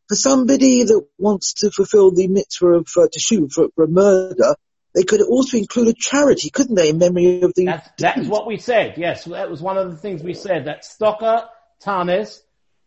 For 0.08 0.16
somebody 0.16 0.84
that 0.84 1.06
wants 1.18 1.54
to 1.62 1.72
fulfill 1.72 2.12
the 2.12 2.28
mitzvah 2.28 2.68
of 2.68 2.88
uh, 2.96 3.08
teshuva 3.08 3.52
for, 3.52 3.70
for 3.76 3.86
a 3.86 3.88
murder, 3.88 4.56
they 4.94 5.04
could 5.04 5.22
also 5.22 5.58
include 5.58 5.90
a 5.90 5.94
charity, 5.94 6.50
couldn't 6.50 6.76
they, 6.76 6.90
in 6.90 7.00
memory 7.00 7.42
of 7.42 7.54
the... 7.56 7.66
That's, 7.66 7.90
that 8.00 8.18
is 8.18 8.28
what 8.28 8.48
we 8.48 8.58
said, 8.58 8.98
yes. 8.98 9.26
That 9.26 9.50
was 9.50 9.62
one 9.62 9.78
of 9.78 9.92
the 9.92 9.98
things 9.98 10.24
we 10.24 10.34
said, 10.34 10.66
that 10.66 10.84
tzedakah, 10.84 11.48
Tanis, 11.84 12.40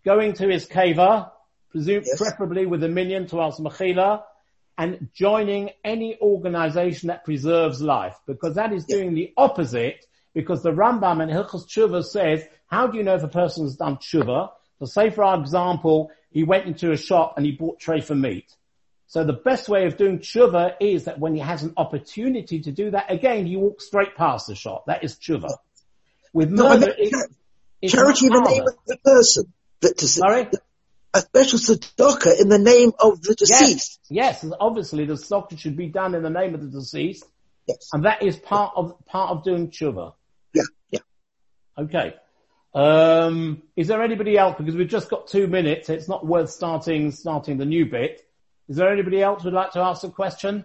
going 0.05 0.33
to 0.35 0.49
his 0.49 0.67
keva, 0.67 1.31
presume, 1.71 2.05
yes. 2.07 2.19
preferably 2.19 2.67
with 2.67 2.83
a 2.83 2.89
minion 2.89 3.27
to 3.27 3.41
Al 3.41 3.53
Mechila, 3.53 4.23
and 4.79 5.09
joining 5.13 5.71
any 5.85 6.17
organization 6.21 7.09
that 7.09 7.25
preserves 7.25 7.83
life, 7.83 8.17
because 8.27 8.55
that 8.55 8.73
is 8.73 8.85
doing 8.85 9.15
the 9.15 9.33
opposite, 9.37 10.07
because 10.35 10.63
the 10.63 10.71
Rambam 10.71 11.21
in 11.21 11.29
Hilchos 11.29 11.67
Tshuva 11.67 12.05
says, 12.05 12.45
how 12.69 12.87
do 12.87 12.97
you 12.97 13.03
know 13.03 13.17
if 13.17 13.25
a 13.25 13.29
person 13.29 13.65
has 13.65 13.75
done 13.75 13.97
tshuva? 13.97 14.51
So 14.79 14.87
say 14.87 15.11
for 15.11 15.35
example, 15.35 16.11
he 16.31 16.45
went 16.45 16.67
into 16.67 16.93
a 16.93 16.97
shop 16.97 17.35
and 17.37 17.47
he 17.47 17.53
bought 17.53 17.81
tray 17.81 18.01
for 18.01 18.15
meat. 18.15 18.55
So 19.07 19.25
the 19.25 19.33
best 19.33 19.69
way 19.69 19.87
of 19.87 19.97
doing 19.97 20.19
tshuva 20.19 20.75
is 20.81 21.05
that 21.05 21.19
when 21.19 21.35
he 21.35 21.41
has 21.41 21.63
an 21.63 21.73
opportunity 21.77 22.61
to 22.61 22.73
do 22.73 22.91
that 22.91 23.11
again, 23.11 23.47
he 23.47 23.57
walks 23.57 23.87
straight 23.87 24.17
past 24.17 24.47
the 24.47 24.55
shop. 24.55 24.85
That 24.87 25.03
is 25.03 25.15
tshuva. 25.15 25.51
With 26.35 26.51
murder, 26.51 26.89
no, 26.89 27.23
it's, 27.81 27.93
charity 27.93 28.27
in 28.27 28.33
the 28.33 28.41
name 28.41 28.63
of 28.63 28.75
the 28.87 28.99
person. 28.99 29.53
That 29.81 29.97
to, 29.99 30.09
Sorry? 30.09 30.49
A 31.15 31.21
special 31.21 31.59
tzedakah 31.59 32.39
in 32.39 32.51
the 32.51 32.59
name 32.59 32.93
of 33.01 33.23
the 33.23 33.35
deceased. 33.35 33.99
Yes, 34.11 34.45
yes 34.45 34.53
obviously 34.61 35.07
the 35.07 35.15
tzedakah 35.15 35.59
should 35.59 35.77
be 35.77 35.87
done 35.87 36.15
in 36.15 36.23
the 36.23 36.31
name 36.31 36.55
of 36.55 36.61
the 36.61 36.69
deceased. 36.79 37.25
Yes. 37.67 37.89
And 37.95 38.05
that 38.05 38.23
is 38.23 38.37
part 38.37 38.73
of, 38.77 38.93
part 39.07 39.31
of 39.31 39.43
doing 39.43 39.71
tshuva. 39.71 40.13
Yeah, 40.53 40.63
yeah. 40.91 41.01
Okay. 41.79 42.15
Um, 42.75 43.63
is 43.77 43.89
there 43.89 44.03
anybody 44.03 44.37
else? 44.37 44.57
Because 44.59 44.77
we've 44.77 44.89
just 44.89 45.09
got 45.09 45.27
two 45.27 45.47
minutes. 45.47 45.89
It's 45.89 46.09
not 46.09 46.27
worth 46.27 46.51
starting, 46.51 47.11
starting 47.11 47.59
the 47.59 47.65
new 47.65 47.87
bit. 47.87 48.27
Is 48.69 48.77
there 48.77 48.93
anybody 48.93 49.23
else 49.23 49.43
who'd 49.43 49.55
like 49.55 49.73
to 49.73 49.81
ask 49.81 50.05
a 50.05 50.11
question? 50.11 50.65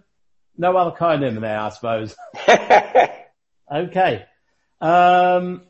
No 0.58 0.76
other 0.78 0.96
kind 0.96 1.24
in 1.24 1.40
there, 1.40 1.60
I 1.60 1.70
suppose. 1.70 2.16
okay. 3.74 4.26
Um, 4.82 5.64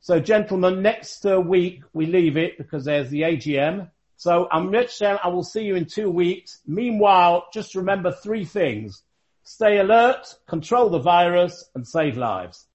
so 0.00 0.20
gentlemen, 0.20 0.82
next 0.82 1.26
uh, 1.26 1.40
week 1.40 1.82
we 1.92 2.06
leave 2.06 2.36
it 2.36 2.58
because 2.58 2.84
there's 2.84 3.10
the 3.10 3.22
AGM. 3.22 3.90
So 4.16 4.46
I'm 4.52 4.68
Rich. 4.68 5.00
I 5.02 5.28
will 5.28 5.42
see 5.42 5.62
you 5.62 5.76
in 5.76 5.86
two 5.86 6.10
weeks. 6.10 6.60
Meanwhile, 6.66 7.46
just 7.52 7.74
remember 7.74 8.12
three 8.12 8.44
things. 8.44 9.02
Stay 9.42 9.78
alert, 9.78 10.34
control 10.46 10.90
the 10.90 10.98
virus 10.98 11.68
and 11.74 11.88
save 11.88 12.18
lives. 12.18 12.66